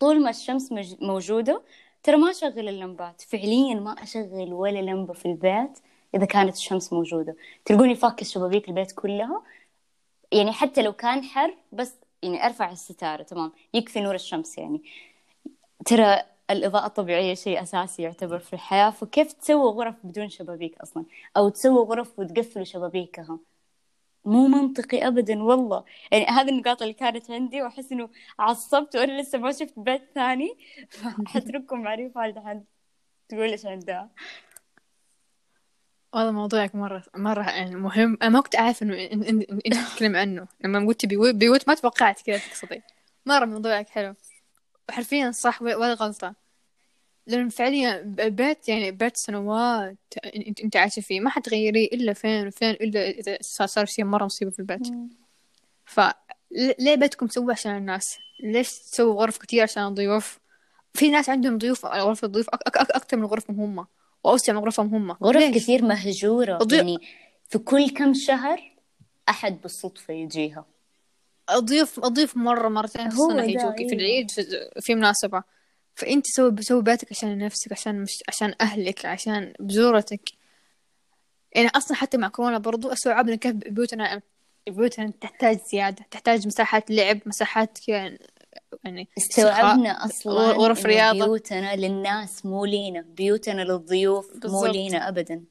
طول 0.00 0.22
ما 0.22 0.30
الشمس 0.30 0.72
موجودة 1.00 1.62
ترى 2.02 2.16
ما 2.16 2.30
أشغل 2.30 2.68
اللمبات. 2.68 3.20
فعليا 3.20 3.74
ما 3.74 3.92
أشغل 4.02 4.52
ولا 4.52 4.78
لمبة 4.78 5.12
في 5.12 5.26
البيت 5.26 5.78
إذا 6.14 6.24
كانت 6.24 6.54
الشمس 6.56 6.92
موجودة. 6.92 7.36
تلقوني 7.64 7.94
فاكس 7.94 8.30
شبابيك 8.30 8.68
البيت 8.68 8.92
كلها 8.92 9.42
يعني 10.32 10.52
حتى 10.52 10.82
لو 10.82 10.92
كان 10.92 11.22
حر 11.24 11.54
بس 11.72 11.94
يعني 12.22 12.46
أرفع 12.46 12.70
الستارة 12.72 13.22
تمام؟ 13.22 13.52
يكفي 13.74 14.00
نور 14.00 14.14
الشمس 14.14 14.58
يعني. 14.58 14.82
ترى 15.86 16.22
الإضاءة 16.50 16.86
الطبيعية 16.86 17.34
شيء 17.34 17.62
أساسي 17.62 18.02
يعتبر 18.02 18.38
في 18.38 18.52
الحياة. 18.52 18.90
فكيف 18.90 19.32
تسوي 19.32 19.70
غرف 19.70 19.94
بدون 20.04 20.28
شبابيك 20.28 20.78
أصلا؟ 20.78 21.04
أو 21.36 21.48
تسوي 21.48 21.84
غرف 21.84 22.18
وتقفلوا 22.18 22.64
شبابيكها؟ 22.64 23.38
مو 24.24 24.46
منطقي 24.48 25.06
أبدا 25.06 25.42
والله. 25.42 25.84
يعني 26.12 26.26
هذه 26.26 26.48
النقاط 26.48 26.82
اللي 26.82 26.94
كانت 26.94 27.30
عندي 27.30 27.62
وأحس 27.62 27.92
إنه 27.92 28.08
عصبت 28.38 28.96
وأنا 28.96 29.20
لسه 29.22 29.38
ما 29.38 29.52
شفت 29.52 29.78
بيت 29.78 30.02
ثاني. 30.14 30.58
فحترككم 30.90 31.82
مع 31.82 31.94
ريفا 31.94 32.20
لحد 32.20 32.64
تقول 33.28 33.50
إيش 33.50 33.66
عندها. 33.66 34.10
والله 36.14 36.30
موضوعك 36.30 36.74
مرة 36.74 37.02
مرة 37.16 37.42
يعني 37.50 37.76
مهم. 37.76 38.18
أنا 38.22 38.30
ما 38.30 38.40
كنت 38.40 38.56
أعرف 38.56 38.82
إنه 38.82 38.94
أنت 39.66 39.74
تتكلم 39.74 40.16
عنه. 40.16 40.46
لما 40.64 40.86
قلت 40.86 41.06
بيوت 41.06 41.34
بيوت 41.34 41.68
ما 41.68 41.74
توقعت 41.74 42.20
كذا 42.22 42.38
تقصدي. 42.38 42.82
مرة 43.26 43.44
موضوعك 43.44 43.88
حلو. 43.88 44.14
حرفيا 44.90 45.30
صح 45.30 45.62
ولا 45.62 45.94
غلطة. 45.94 46.34
لأن 47.26 47.48
فعليا 47.48 48.02
بيت 48.28 48.68
يعني 48.68 48.90
بيت 48.90 49.16
سنوات 49.16 49.96
انت 50.36 50.60
إنت 50.60 50.76
عايشة 50.76 51.00
فيه. 51.00 51.20
ما 51.20 51.30
حتغيريه 51.30 51.86
إلا 51.86 52.12
فين 52.12 52.46
وفين 52.46 52.70
إلا 52.70 53.10
إذا 53.10 53.38
صار 53.40 53.86
شيء 53.86 54.04
مرة 54.04 54.24
مصيبة 54.24 54.50
في 54.50 54.58
البيت. 54.58 54.86
ف 55.84 56.00
ليه 56.78 56.94
بيتكم 56.94 57.26
تسووه 57.26 57.52
عشان 57.52 57.76
الناس؟ 57.76 58.16
ليش 58.42 58.78
تسووا 58.78 59.20
غرف 59.22 59.38
كتير 59.38 59.62
عشان 59.62 59.86
الضيوف؟ 59.86 60.38
في 60.94 61.10
ناس 61.10 61.28
عندهم 61.28 61.58
ضيوف 61.58 61.86
غرفة 61.86 62.26
الضيوف 62.26 62.48
أك 62.48 62.76
أك 62.76 62.90
أكثر 62.90 63.16
من 63.16 63.24
غرفهم 63.24 63.60
هم. 63.60 63.86
وأوسع 64.24 64.52
من 64.52 64.58
غرفهم 64.58 64.94
هم. 64.94 65.12
غرف 65.12 65.36
ليش؟ 65.42 65.54
كثير 65.62 65.84
مهجورة. 65.84 66.58
الضي... 66.62 66.76
يعني 66.76 66.98
في 67.48 67.58
كل 67.58 67.90
كم 67.90 68.14
شهر 68.14 68.72
أحد 69.28 69.60
بالصدفة 69.60 70.14
يجيها. 70.14 70.64
الضيوف 71.50 72.04
الضيوف 72.04 72.36
مرة 72.36 72.68
مرتين 72.68 73.10
في 73.10 73.16
السنة 73.16 73.44
يجوكي 73.44 73.88
في 73.88 73.94
العيد 73.94 74.30
في, 74.30 74.70
في 74.80 74.94
مناسبة. 74.94 75.42
فأنت 75.94 76.26
سوي 76.26 76.62
سوي 76.62 76.82
بيتك 76.82 77.10
عشان 77.10 77.38
نفسك 77.38 77.72
عشان 77.72 78.02
مش 78.02 78.22
عشان 78.28 78.54
أهلك 78.60 79.06
عشان 79.06 79.52
بزورتك. 79.60 80.30
يعني 81.52 81.68
أصلا 81.68 81.96
حتى 81.96 82.16
مع 82.16 82.28
كورونا 82.28 82.58
برضو 82.58 82.88
استوعبنا 82.92 83.36
كيف 83.36 83.52
بيوتنا 83.52 84.22
بيوتنا 84.68 85.12
تحتاج 85.20 85.58
زيادة 85.72 86.04
تحتاج 86.10 86.46
مساحات 86.46 86.90
لعب 86.90 87.18
مساحات 87.26 87.88
يعني 87.88 88.18
يعني 88.84 89.08
استوعبنا 89.18 90.04
أصلا 90.04 90.52
غرف 90.52 90.86
رياضة. 90.86 91.24
بيوتنا 91.24 91.76
للناس 91.76 92.46
مو 92.46 92.64
لينا 92.64 93.00
بيوتنا 93.00 93.62
للضيوف 93.62 94.32
بالزبط. 94.32 94.50
مو 94.50 94.66
لينا 94.66 95.08
ابدا. 95.08 95.44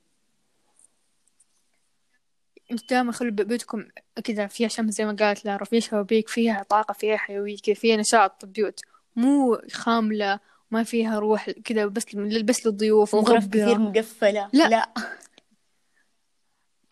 دائما 2.89 3.11
خلوا 3.11 3.31
بيوتكم 3.31 3.85
كذا 4.23 4.47
فيها 4.47 4.67
شمس 4.67 4.93
زي 4.93 5.05
ما 5.05 5.15
قالت 5.19 5.45
لارا 5.45 5.65
فيها 5.65 5.79
شبابيك 5.79 6.29
فيها 6.29 6.65
طاقة 6.69 6.93
فيها 6.93 7.17
حيوية 7.17 7.57
كذا 7.57 7.75
فيها 7.75 7.97
نشاط 7.97 8.45
بيوت. 8.45 8.79
مو 9.15 9.61
خاملة 9.71 10.39
ما 10.71 10.83
فيها 10.83 11.19
روح 11.19 11.49
كذا 11.49 11.85
بس 11.85 12.05
بس 12.15 12.65
للضيوف 12.65 13.13
وغرف 13.13 13.47
كثير 13.47 13.79
مقفلة. 13.79 14.49
لا, 14.53 14.69
لا. 14.69 14.93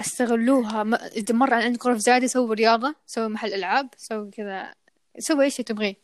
استغلوها. 0.01 0.83
ما... 0.83 1.05
إذا 1.07 1.35
مرة 1.35 1.55
عندك 1.55 1.85
غرف 1.85 1.97
زيادة 1.97 2.27
سووا 2.27 2.55
رياضة 2.55 2.95
سووا 3.07 3.27
محل 3.27 3.53
ألعاب 3.53 3.89
سووا 3.97 4.31
كذا 4.31 4.73
سووا 5.19 5.43
أي 5.43 5.49
شيء 5.49 5.65
تبغيه. 5.65 5.95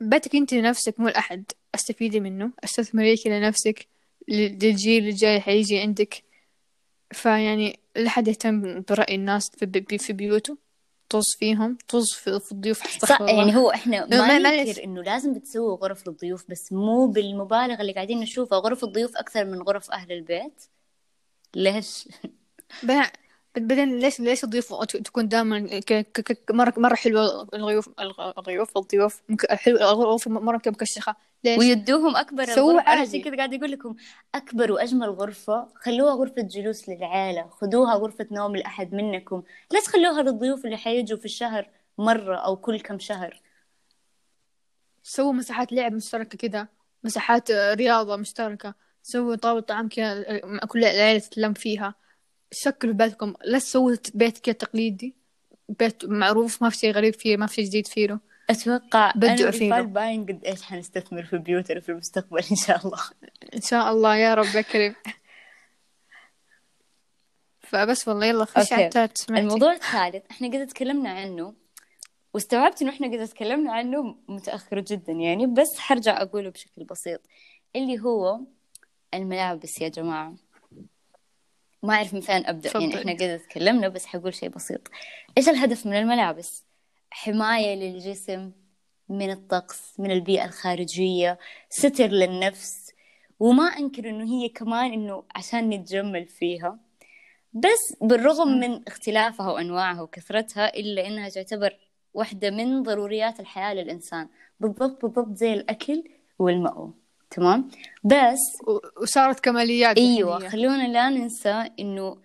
بيتك 0.00 0.34
أنت 0.34 0.54
لنفسك 0.54 1.00
مو 1.00 1.08
لأحد. 1.08 1.44
أستفيدي 1.74 2.20
منه. 2.20 2.50
استثمريه 2.64 3.16
لنفسك. 3.26 3.86
للجيل 4.28 5.08
الجاي 5.08 5.40
حيجي 5.40 5.78
عندك. 5.78 6.22
فيعني 7.12 7.80
لا 7.96 8.10
حد 8.10 8.28
يهتم 8.28 8.80
برأي 8.80 9.14
الناس 9.14 9.50
في, 9.50 9.66
بي 9.66 9.98
في 9.98 10.12
بيوته. 10.12 10.58
طز 11.08 11.34
فيهم. 11.38 11.78
طز 11.88 12.12
في, 12.12 12.40
في 12.40 12.52
الضيوف. 12.52 12.98
صح 13.06 13.20
يعني 13.20 13.56
هو 13.56 13.70
إحنا 13.70 14.06
ما 14.06 14.38
ننكر 14.38 14.84
إنه 14.84 15.02
لازم 15.02 15.34
بتسووا 15.34 15.76
غرف 15.76 16.08
للضيوف 16.08 16.50
بس 16.50 16.72
مو 16.72 17.06
بالمبالغه 17.06 17.80
اللي 17.80 17.92
قاعدين 17.92 18.20
نشوفها. 18.20 18.58
غرف 18.58 18.84
الضيوف 18.84 19.16
أكثر 19.16 19.44
من 19.44 19.62
غرف 19.62 19.90
أهل 19.90 20.12
البيت. 20.12 20.62
ليش؟ 21.54 22.08
بعدين 23.56 23.98
ليش 23.98 24.20
ليش 24.20 24.44
الضيوف 24.44 24.84
تكون 24.84 25.28
دائما 25.28 25.80
مرة 26.50 26.74
مرة 26.76 26.94
حلوة 26.94 27.48
الضيوف 27.54 27.88
الضيوف. 28.38 28.76
الضيوف 28.76 29.20
حلوة 29.50 29.80
الغرف 29.80 30.28
مرة 30.28 30.62
مكشخة. 30.66 31.16
ليش؟ 31.44 31.58
ويدوهم 31.58 32.16
أكبر 32.16 32.44
سووا 32.44 32.80
عادي. 32.80 33.20
كذا 33.20 33.36
قاعد 33.36 33.54
أقول 33.54 33.70
لكم 33.72 33.94
أكبر 34.34 34.72
وأجمل 34.72 35.10
غرفة 35.10 35.68
خلوها 35.74 36.14
غرفة 36.14 36.42
جلوس 36.42 36.88
للعيلة 36.88 37.48
خذوها 37.48 37.94
غرفة 37.94 38.26
نوم 38.30 38.56
لأحد 38.56 38.94
منكم. 38.94 39.42
لا 39.70 39.80
تخلوها 39.80 40.22
للضيوف 40.22 40.64
اللي 40.64 40.76
حيجوا 40.76 41.18
في 41.18 41.24
الشهر 41.24 41.68
مرة 41.98 42.36
أو 42.36 42.56
كل 42.56 42.80
كم 42.80 42.98
شهر. 42.98 43.40
سووا 45.02 45.32
مساحات 45.32 45.72
لعب 45.72 45.92
مشتركة 45.92 46.48
كذا 46.48 46.68
مساحات 47.04 47.50
رياضة 47.50 48.16
مشتركة. 48.16 48.74
سووا 49.02 49.36
طاولة 49.36 49.60
طعام 49.60 49.88
كذا 49.88 50.40
كل 50.68 50.84
العيلة 50.84 51.18
تتلم 51.18 51.52
فيها. 51.52 51.94
شكلوا 52.54 52.94
بيتكم 52.94 53.34
لا 53.44 53.58
تسووا 53.58 53.96
بيت 54.14 54.38
كذا 54.38 54.54
تقليدي 54.54 55.14
بيت 55.68 56.04
معروف 56.04 56.62
ما 56.62 56.70
في 56.70 56.76
شيء 56.76 56.92
غريب 56.92 57.14
فيه 57.14 57.36
ما 57.36 57.46
في 57.46 57.54
شيء 57.54 57.64
جديد 57.64 57.86
فيه 57.86 58.20
أتوقع 58.50 59.12
بدعوا 59.16 59.50
فيه 59.50 59.80
باين 59.80 60.26
قد 60.26 60.44
إيش 60.44 60.62
حنستثمر 60.62 61.24
في 61.24 61.38
بيوتنا 61.38 61.80
في 61.80 61.88
المستقبل 61.88 62.42
إن 62.50 62.56
شاء 62.56 62.86
الله. 62.86 63.00
إن 63.54 63.60
شاء 63.60 63.92
الله 63.92 64.16
يا 64.16 64.34
رب 64.34 64.54
يا 64.54 64.60
كريم. 64.60 64.94
فبس 67.60 68.08
والله 68.08 68.26
يلا 68.26 68.44
خش 68.44 68.72
على 68.72 69.08
الموضوع 69.30 69.72
الثالث 69.72 70.24
إحنا 70.30 70.48
قد 70.48 70.66
تكلمنا 70.66 71.10
عنه 71.10 71.54
واستوعبت 72.34 72.82
انه 72.82 72.90
إحنا 72.90 73.06
قد 73.06 73.28
تكلمنا 73.28 73.72
عنه 73.72 74.16
متأخر 74.28 74.80
جدا 74.80 75.12
يعني 75.12 75.46
بس 75.46 75.78
حرجع 75.78 76.22
أقوله 76.22 76.50
بشكل 76.50 76.84
بسيط 76.84 77.20
اللي 77.76 78.00
هو 78.00 78.40
الملابس 79.14 79.80
يا 79.80 79.88
جماعة. 79.88 80.34
ما 81.84 81.94
أعرف 81.94 82.14
من 82.14 82.20
فين 82.20 82.46
أبدأ 82.46 82.68
فضل. 82.68 82.82
يعني 82.82 82.94
إحنا 82.94 83.12
قد 83.12 83.38
تكلمنا 83.38 83.88
بس 83.88 84.06
حقول 84.06 84.34
شيء 84.34 84.48
بسيط. 84.48 84.80
إيش 85.38 85.48
الهدف 85.48 85.86
من 85.86 85.96
الملابس؟ 85.96 86.64
حماية 87.10 87.74
للجسم 87.74 88.52
من 89.08 89.30
الطقس 89.30 90.00
من 90.00 90.10
البيئة 90.10 90.44
الخارجية 90.44 91.38
ستر 91.68 92.06
للنفس. 92.06 92.90
وما 93.40 93.64
أنكر 93.64 94.08
إنه 94.08 94.24
هي 94.24 94.48
كمان 94.48 94.92
إنه 94.92 95.24
عشان 95.36 95.70
نتجمل 95.70 96.26
فيها. 96.26 96.78
بس 97.52 97.96
بالرغم 98.00 98.48
من 98.48 98.88
اختلافها 98.88 99.52
وأنواعها 99.52 100.02
وكثرتها 100.02 100.74
إلا 100.76 101.06
إنها 101.06 101.28
تعتبر 101.28 101.76
واحدة 102.14 102.50
من 102.50 102.82
ضروريات 102.82 103.40
الحياة 103.40 103.74
للإنسان. 103.74 104.28
بالضبط 104.60 105.02
بالضبط 105.02 105.36
زي 105.36 105.52
الأكل 105.52 106.04
والمأوى. 106.38 107.03
تمام؟ 107.34 107.68
بس 108.04 108.38
وصارت 109.02 109.40
كماليات 109.40 109.98
إيوه 109.98 110.32
يعني. 110.32 110.50
خلونا 110.50 110.88
لا 110.88 111.10
ننسى 111.10 111.70
إنه 111.80 112.16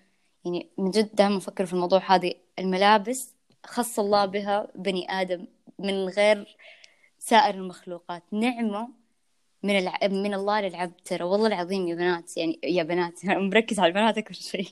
يعني 0.45 0.69
من 0.77 0.91
جد 0.91 1.15
دائما 1.15 1.37
أفكر 1.37 1.65
في 1.65 1.73
الموضوع 1.73 2.15
هذه 2.15 2.33
الملابس 2.59 3.35
خص 3.65 3.99
الله 3.99 4.25
بها 4.25 4.67
بني 4.75 5.11
آدم 5.11 5.47
من 5.79 6.05
غير 6.05 6.57
سائر 7.19 7.55
المخلوقات. 7.55 8.23
نعمة 8.31 8.89
من 9.63 9.77
الع... 9.77 9.97
من 10.03 10.33
الله 10.33 10.61
للعبد. 10.61 10.93
ترى 11.05 11.23
والله 11.23 11.47
العظيم 11.47 11.87
يا 11.87 11.95
بنات 11.95 12.37
يعني 12.37 12.59
يا 12.63 12.83
بنات 12.83 13.25
مركز 13.53 13.79
على 13.79 13.87
البنات 13.87 14.17
أكثر 14.17 14.33
شيء. 14.33 14.67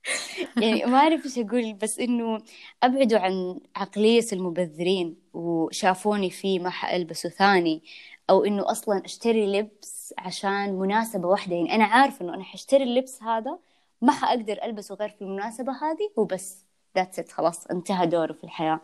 يعني 0.62 0.84
ما 0.84 0.98
أعرف 0.98 1.24
إيش 1.24 1.38
أقول 1.38 1.74
بس 1.74 1.98
إنه 1.98 2.42
أبعدوا 2.82 3.18
عن 3.18 3.60
عقلية 3.76 4.26
المبذرين 4.32 5.16
وشافوني 5.32 6.30
فيه 6.30 6.58
ما 6.58 6.70
حألبسه 6.70 7.28
ثاني. 7.28 7.82
أو 8.30 8.44
إنه 8.44 8.70
أصلا 8.70 9.04
أشتري 9.04 9.60
لبس 9.60 10.14
عشان 10.18 10.78
مناسبة 10.78 11.28
واحدة. 11.28 11.56
يعني 11.56 11.74
أنا 11.74 11.84
عارفة 11.84 12.24
إنه 12.24 12.34
أنا 12.34 12.44
حاشتري 12.44 12.84
اللبس 12.84 13.22
هذا 13.22 13.58
ما 14.02 14.12
حأقدر 14.12 14.62
ألبسه 14.64 14.94
غير 14.94 15.08
في 15.08 15.22
المناسبة 15.22 15.72
هذه 15.72 16.10
وبس. 16.16 16.64
ذاتس 16.96 17.18
ات 17.18 17.32
خلاص 17.32 17.66
انتهى 17.66 18.06
دوره 18.06 18.32
في 18.32 18.44
الحياة. 18.44 18.80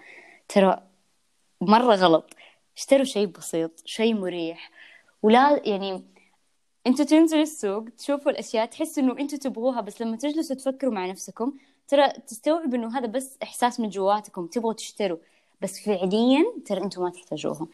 ترى 0.49 0.83
مرة 1.61 1.95
غلط. 1.95 2.31
اشتروا 2.77 3.05
شيء 3.05 3.27
بسيط 3.27 3.83
شيء 3.85 4.15
مريح. 4.15 4.71
ولا 5.23 5.69
يعني 5.69 6.05
أنتوا 6.87 7.05
تنزلوا 7.05 7.43
السوق 7.43 7.85
تشوفوا 7.99 8.31
الأشياء 8.33 8.67
تحسوا 8.67 9.03
إنه 9.03 9.19
أنتوا 9.19 9.39
تبغوها 9.39 9.81
بس 9.81 10.03
لما 10.03 10.17
تجلسوا 10.17 10.57
تفكروا 10.57 10.93
مع 10.93 11.07
نفسكم 11.07 11.53
ترى 11.89 12.09
تستوعبوا 12.09 12.79
إنه 12.79 12.99
هذا 12.99 13.07
بس 13.07 13.39
إحساس 13.43 13.81
من 13.81 13.89
جواتكم 13.89 14.47
تبغوا 14.47 14.73
تشتروا. 14.73 15.19
بس 15.61 15.81
فعليا 15.81 16.45
ترى 16.67 16.83
أنتوا 16.85 17.05
ما 17.05 17.11
تحتاجوها. 17.11 17.67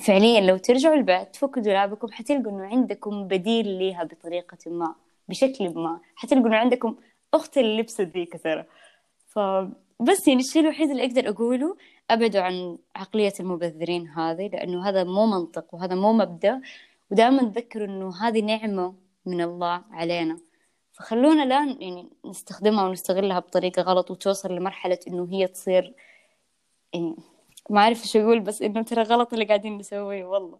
فعليا 0.00 0.40
لو 0.40 0.56
ترجعوا 0.56 0.94
البيت 0.94 1.34
تفكوا 1.34 1.62
دولابكم 1.62 2.12
حتلقوا 2.12 2.52
إنه 2.52 2.64
عندكم 2.64 3.28
بديل 3.28 3.68
ليها 3.68 4.04
بطريقة 4.04 4.58
ما 4.66 4.94
بشكل 5.28 5.74
ما. 5.74 6.00
حتلقوا 6.16 6.46
إنه 6.46 6.56
عندكم 6.56 6.96
أخت 7.34 7.58
اللبس 7.58 8.00
ذيك 8.00 8.42
ترى. 8.42 8.64
فبس 9.26 10.28
يعني 10.28 10.40
الشيء 10.40 10.62
الوحيد 10.62 10.90
اللي 10.90 11.06
أقدر 11.06 11.28
أقوله 11.28 11.76
أبعدوا 12.10 12.40
عن 12.40 12.78
عقلية 12.96 13.32
المبذرين 13.40 14.08
هذه 14.08 14.48
لأنه 14.48 14.88
هذا 14.88 15.04
مو 15.04 15.26
منطق 15.26 15.74
وهذا 15.74 15.94
مو 15.94 16.12
مبدأ. 16.12 16.60
ودائما 17.10 17.42
تذكروا 17.42 17.86
إنه 17.86 18.16
هذه 18.22 18.40
نعمة 18.40 18.94
من 19.26 19.40
الله 19.40 19.84
علينا. 19.90 20.38
فخلونا 20.92 21.44
لا 21.44 21.76
يعني 21.80 22.08
نستخدمها 22.24 22.84
ونستغلها 22.84 23.38
بطريقة 23.38 23.82
غلط 23.82 24.10
وتوصل 24.10 24.56
لمرحلة 24.56 24.98
إنه 25.08 25.28
هي 25.30 25.46
تصير 25.46 25.94
يعني 26.94 27.16
ما 27.70 27.80
أعرف 27.80 28.02
إيش 28.02 28.16
أقول 28.16 28.40
بس 28.40 28.62
إنه 28.62 28.82
ترى 28.82 29.02
غلط 29.02 29.32
اللي 29.32 29.44
قاعدين 29.44 29.78
نسويه 29.78 30.24
والله. 30.24 30.58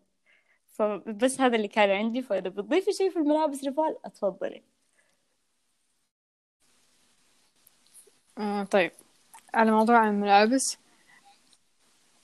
فبس 0.69 1.41
هذا 1.41 1.57
اللي 1.57 1.69
كان 1.69 1.91
عندي 1.91 2.23
فإذا 2.23 2.49
بتضيفي 2.49 2.93
شيء 2.93 3.11
في 3.11 3.17
الملابس 3.19 3.65
رفال 3.65 3.97
أتفضلي. 4.05 4.63
آه 8.39 8.65
طيب. 8.65 8.93
على 9.55 9.71
موضوع 9.71 10.09
الملابس 10.09 10.79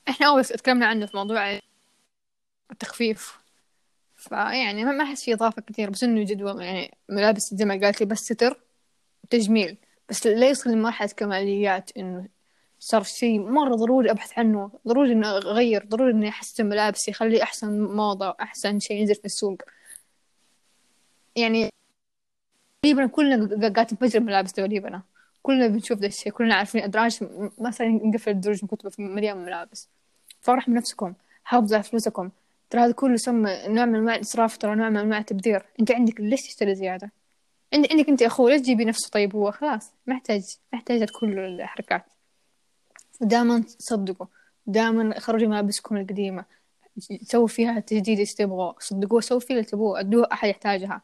إحنا 0.08 0.26
أول 0.26 0.44
تكلمنا 0.44 0.86
عنه 0.86 1.06
في 1.06 1.16
موضوع 1.16 1.60
التخفيف. 2.72 3.38
فيعني 4.16 4.84
ما 4.84 5.04
أحس 5.04 5.24
في 5.24 5.34
إضافة 5.34 5.62
كثير 5.62 5.90
بس 5.90 6.04
إنه 6.04 6.24
جدول 6.24 6.62
يعني 6.62 6.98
ملابس 7.08 7.54
زي 7.54 7.64
ما 7.64 7.80
قالت 7.80 8.00
لي 8.00 8.06
بس 8.06 8.18
ستر 8.18 8.60
تجميل. 9.30 9.78
بس 10.08 10.26
لا 10.26 10.48
يصل 10.50 10.70
لمرحلة 10.70 11.10
كماليات 11.16 11.96
إنه 11.96 12.28
صار 12.80 13.02
شيء 13.02 13.40
مرة 13.40 13.74
ضروري 13.74 14.10
أبحث 14.10 14.38
عنه. 14.38 14.70
ضروري 14.88 15.12
إني 15.12 15.26
أغير. 15.26 15.84
ضروري 15.84 16.12
إني 16.12 16.28
أحسن 16.28 16.66
ملابسي. 16.66 17.10
أخلي 17.10 17.42
أحسن 17.42 17.80
موضة. 17.80 18.36
أحسن 18.40 18.80
شيء 18.80 18.96
ينزل 18.96 19.14
في 19.14 19.24
السوق. 19.24 19.62
يعني 21.36 21.70
تقريبا 22.82 23.06
كلنا 23.06 23.68
قاعد 23.74 23.92
نفجر 23.92 24.20
ملابس 24.20 24.52
تقريبا. 24.52 25.02
كلنا 25.42 25.66
بنشوف 25.66 25.98
ذا 25.98 26.06
الشيء 26.06 26.32
كلنا 26.32 26.54
عارفين 26.54 26.82
أدراج. 26.82 27.18
مثلا 27.58 27.86
ينقفل 27.86 28.30
الدرج 28.30 28.58
من 28.62 28.68
كتب 28.68 28.90
مليان 28.98 29.36
ملابس. 29.36 29.88
فرح 30.40 30.68
من 30.68 30.74
نفسكم 30.74 31.14
حافظوا 31.44 31.76
على 31.76 31.84
فلوسكم. 31.84 32.30
ترى 32.70 32.80
هذا 32.80 32.92
كله 32.92 33.14
يسمى 33.14 33.58
نوع 33.66 33.84
من 33.84 33.94
أنواع 33.94 34.14
الإسراف. 34.14 34.56
ترى 34.56 34.74
نوع 34.74 34.88
من 34.88 34.96
أنواع 34.96 35.18
التبذير. 35.18 35.66
أنت 35.80 35.90
عندك 35.90 36.20
ليش 36.20 36.42
تشتري 36.42 36.74
زيادة؟ 36.74 37.10
عندك 37.74 38.08
أنت 38.08 38.22
أخوه 38.22 38.50
ليش 38.50 38.60
تجيبي 38.60 38.84
نفسه 38.84 39.10
طيب؟ 39.10 39.36
هو 39.36 39.50
خلاص. 39.50 39.92
محتاج 40.06 40.42
محتاج 40.72 41.08
كل 41.20 41.38
الحركات. 41.38 42.04
ودائما 43.20 43.64
صدقوا. 43.78 44.26
دائما 44.66 45.20
خرجوا 45.20 45.48
ملابسكم 45.48 45.96
القديمة. 45.96 46.44
سووا 47.22 47.46
فيها 47.46 47.80
تجديد 47.80 48.18
إيش 48.18 48.34
تبغوا 48.34 48.72
صدقوه 48.80 49.20
سووا 49.20 49.40
فيها 49.40 49.56
اللي 49.56 49.68
تبغوه. 49.68 50.00
أدوه 50.00 50.28
أحد 50.32 50.48
يحتاجها. 50.48 51.02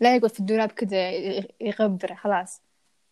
لا 0.00 0.16
يقعد 0.16 0.30
في 0.30 0.40
الدولاب 0.40 0.70
كذا 0.70 1.10
يغبر 1.60 2.14
خلاص. 2.14 2.60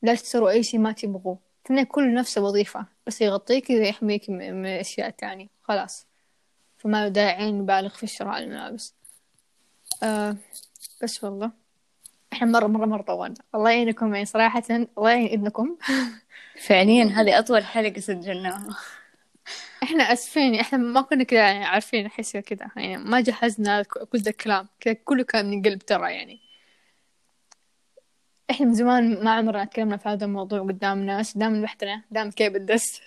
لا 0.02 0.14
تشتروا 0.14 0.50
أي 0.50 0.62
شيء 0.62 0.80
ما 0.80 0.92
تبغوه. 0.92 1.38
تنى 1.64 1.84
كل 1.84 2.14
نفسه 2.14 2.42
وظيفة. 2.42 2.86
بس 3.06 3.20
يغطيك 3.20 3.70
إذا 3.70 3.84
يحميك 3.84 4.30
من 4.30 4.66
أشياء 4.66 5.10
تانية. 5.10 5.46
خلاص. 5.62 6.06
فما 6.78 7.08
داعي 7.08 7.52
نبالغ 7.52 7.88
في 7.88 8.06
شراء 8.06 8.42
الملابس. 8.42 8.94
آه 10.02 10.36
بس 11.02 11.24
والله. 11.24 11.59
إحنا 12.40 12.52
مرة 12.52 12.66
مرة 12.66 12.86
مرة 12.86 13.02
طولنا. 13.02 13.34
الله 13.54 13.70
يعينكم 13.70 14.14
يعني 14.14 14.26
صراحة 14.26 14.62
الله 14.70 15.10
يعين 15.10 15.26
إذنكم 15.26 15.76
فعليا 16.66 17.04
هذه 17.04 17.38
أطول 17.38 17.64
حلقة 17.64 18.00
سجلناها. 18.00 18.76
إحنا 19.82 20.02
آسفين. 20.12 20.54
إحنا 20.54 20.78
ما 20.78 21.00
كنا 21.00 21.24
كذا 21.24 21.40
يعني 21.40 21.64
عارفين 21.64 22.06
احس 22.06 22.36
كذا 22.36 22.70
يعني 22.76 22.96
ما 22.96 23.20
جهزنا 23.20 23.82
كل 23.82 24.18
ذا 24.18 24.30
الكلام 24.30 24.68
كذا 24.80 24.92
كله 24.94 25.22
كان 25.24 25.50
من 25.50 25.62
قلب 25.62 25.78
ترى 25.78 26.12
يعني. 26.14 26.40
إحنا 28.50 28.66
من 28.66 28.74
زمان 28.74 29.24
ما 29.24 29.30
عمرنا 29.30 29.64
تكلمنا 29.64 29.96
في 29.96 30.08
هذا 30.08 30.24
الموضوع 30.24 30.60
قدام 30.60 30.98
ناس 30.98 31.36
دام 31.36 31.56
لوحدنا 31.56 32.02
دام 32.10 32.30
كيف 32.30 32.56
الدس 32.56 33.00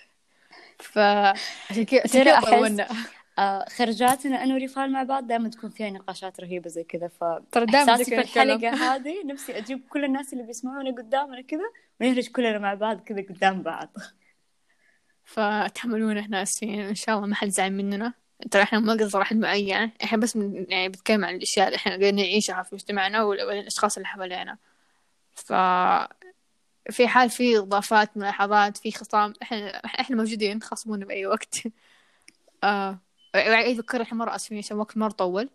فعشان 0.78 1.84
كذا 1.84 2.38
آه 2.38 2.84
خرجاتنا 3.68 4.44
أنا 4.44 4.54
وريفال 4.54 4.92
مع 4.92 5.02
بعض 5.02 5.26
دائما 5.26 5.48
تكون 5.48 5.70
فيها 5.70 5.90
نقاشات 5.90 6.40
رهيبة 6.40 6.68
زي 6.68 6.84
كذا 6.84 7.08
فإحساسي 7.08 8.02
ذكر 8.02 8.04
في 8.04 8.20
الحلقة 8.20 8.54
نتكلم. 8.56 8.74
هذه 8.74 9.24
نفسي 9.26 9.58
أجيب 9.58 9.80
كل 9.88 10.04
الناس 10.04 10.32
اللي 10.32 10.44
بيسمعونا 10.44 10.90
قدامنا 10.90 11.40
كذا 11.40 11.60
ونهرج 12.00 12.28
كلنا 12.28 12.58
مع 12.58 12.74
بعض 12.74 13.00
كذا 13.00 13.22
قدام 13.22 13.62
بعض. 13.62 13.88
فتحملونا 15.24 16.20
إحنا 16.20 16.42
أسفين. 16.42 16.80
إن 16.80 16.94
شاء 16.94 17.16
الله 17.16 17.26
ما 17.26 17.34
حد 17.34 17.48
زعل 17.48 17.72
مننا. 17.72 18.12
ترى 18.50 18.62
إحنا 18.62 18.78
ما 18.80 18.92
قصدنا 18.92 19.18
واحد 19.18 19.36
معين 19.36 19.90
إحنا 20.04 20.18
بس 20.18 20.36
من 20.36 20.66
يعني 20.68 20.88
بنتكلم 20.88 21.24
عن 21.24 21.34
الأشياء 21.34 21.66
اللي 21.66 21.76
إحنا 21.76 21.90
قاعدين 21.92 22.14
نعيشها 22.16 22.62
في 22.62 22.74
مجتمعنا 22.74 23.22
وال- 23.22 23.42
والاشخاص 23.42 23.96
اللي 23.96 24.06
حوالينا. 24.08 24.58
ف 25.34 25.52
في 26.90 27.08
حال 27.08 27.30
في 27.30 27.58
إضافات 27.58 28.16
ملاحظات 28.16 28.76
في 28.76 28.92
خصام 28.92 29.32
إحنا 29.42 29.70
إحنا 29.84 30.16
موجودين 30.16 30.62
خصمونا 30.62 31.04
بأي 31.04 31.26
وقت. 31.26 31.54
آه. 32.64 32.98
وأعيد 33.34 33.76
أذكر 33.78 34.02
إحنا 34.02 34.18
مرة 34.18 34.34
آسفين 34.34 34.58
عشان 34.58 34.76
الوقت 34.76 34.96
مرة 34.96 35.10
طول. 35.10 35.48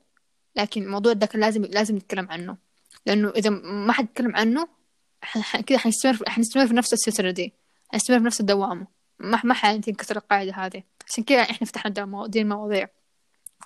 لكن 0.56 0.84
الموضوع 0.84 1.14
ده 1.14 1.26
كان 1.26 1.42
لازم 1.42 1.66
لازم 1.66 1.96
نتكلم 1.96 2.28
عنه. 2.32 2.58
لأنه 3.06 3.30
إذا 3.30 3.50
ما 3.50 3.94
حد 3.94 4.04
يتكلم 4.04 4.36
عنه 4.36 4.68
كذا 5.68 5.78
حنستمر 5.78 6.20
حنستمر 6.28 6.68
في 6.68 6.74
نفس 6.74 6.94
السلسلة 6.94 7.32
دي. 7.32 7.54
حنستمر 7.92 8.20
في 8.20 8.26
نفس 8.26 8.40
الدوامة. 8.40 8.88
ما 9.20 9.42
ما 9.44 9.54
حتنكسر 9.54 10.18
القاعدة 10.18 10.54
هذه. 10.54 10.84
عشان 11.08 11.24
كذا 11.24 11.42
إحنا 11.42 11.68
فتحنا 11.68 12.28
دي 12.28 12.42
المواضيع. 12.42 12.88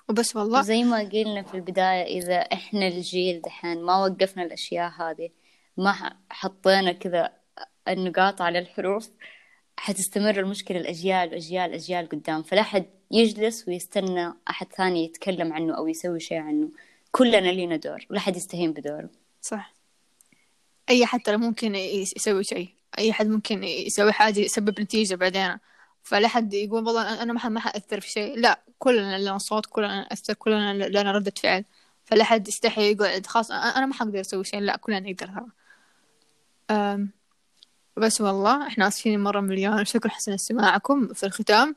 وبس 0.08 0.36
والله. 0.36 0.58
وزي 0.60 0.82
ما 0.82 0.98
قلنا 0.98 1.42
في 1.42 1.54
البداية 1.54 2.18
إذا 2.18 2.36
إحنا 2.36 2.86
الجيل 2.86 3.40
دحين 3.40 3.82
ما 3.82 3.96
وقفنا 3.96 4.42
الأشياء 4.42 4.90
هذه 4.90 5.30
ما 5.76 6.16
حطينا 6.30 6.92
كذا 6.92 7.32
النقاط 7.88 8.42
على 8.42 8.58
الحروف 8.58 9.10
حتستمر 9.76 10.40
المشكلة 10.40 10.78
الأجيال 10.80 11.34
أجيال 11.34 11.72
أجيال 11.72 12.08
قدام. 12.08 12.42
فلا 12.42 12.62
حد 12.62 12.86
يجلس 13.14 13.68
ويستنى 13.68 14.32
أحد 14.50 14.66
ثاني 14.72 15.04
يتكلم 15.04 15.52
عنه 15.52 15.76
أو 15.76 15.88
يسوي 15.88 16.20
شيء 16.20 16.38
عنه. 16.38 16.68
كلنا 17.12 17.48
لينا 17.48 17.76
دور 17.76 18.06
لا 18.10 18.20
حد 18.20 18.36
يستهين 18.36 18.72
بدوره. 18.72 19.10
صح. 19.42 19.74
أي 20.90 21.06
حد 21.06 21.20
ترى 21.20 21.36
ممكن 21.36 21.74
يس- 21.74 22.16
يسوي 22.16 22.44
شيء. 22.44 22.68
أي 22.98 23.12
حد 23.12 23.26
ممكن 23.26 23.64
يسوي 23.64 24.12
حاجة 24.12 24.40
يسبب 24.40 24.80
نتيجة 24.80 25.14
بعدين. 25.14 25.56
فلا 26.02 26.28
حد 26.28 26.54
يقول 26.54 26.86
والله 26.86 27.22
أنا 27.22 27.32
ما 27.32 27.48
ما 27.48 27.60
حأثر 27.60 28.00
في 28.00 28.10
شيء. 28.10 28.38
لا 28.38 28.60
كلنا 28.78 29.18
لنا 29.18 29.38
صوت 29.38 29.66
كلنا 29.66 30.00
نأثر 30.00 30.34
كلنا 30.34 30.72
لنا 30.88 31.12
ردة 31.12 31.32
فعل. 31.42 31.64
فلا 32.04 32.24
حد 32.24 32.48
يستحي 32.48 32.92
يقول 32.92 33.24
خلاص 33.26 33.50
أنا 33.50 33.78
أنا 33.78 33.86
ما 33.86 33.94
حقدر 33.94 34.20
أسوي 34.20 34.44
شيء. 34.44 34.60
لا 34.60 34.76
كلنا 34.76 35.00
نقدر 35.00 35.14
ترى. 35.26 35.46
بس 37.96 38.20
والله 38.20 38.66
إحنا 38.66 38.88
آسفين 38.88 39.20
مرة 39.20 39.40
مليون. 39.40 39.84
شكرا 39.84 40.10
حسن 40.10 40.32
استماعكم 40.32 41.06
في 41.14 41.26
الختام. 41.26 41.76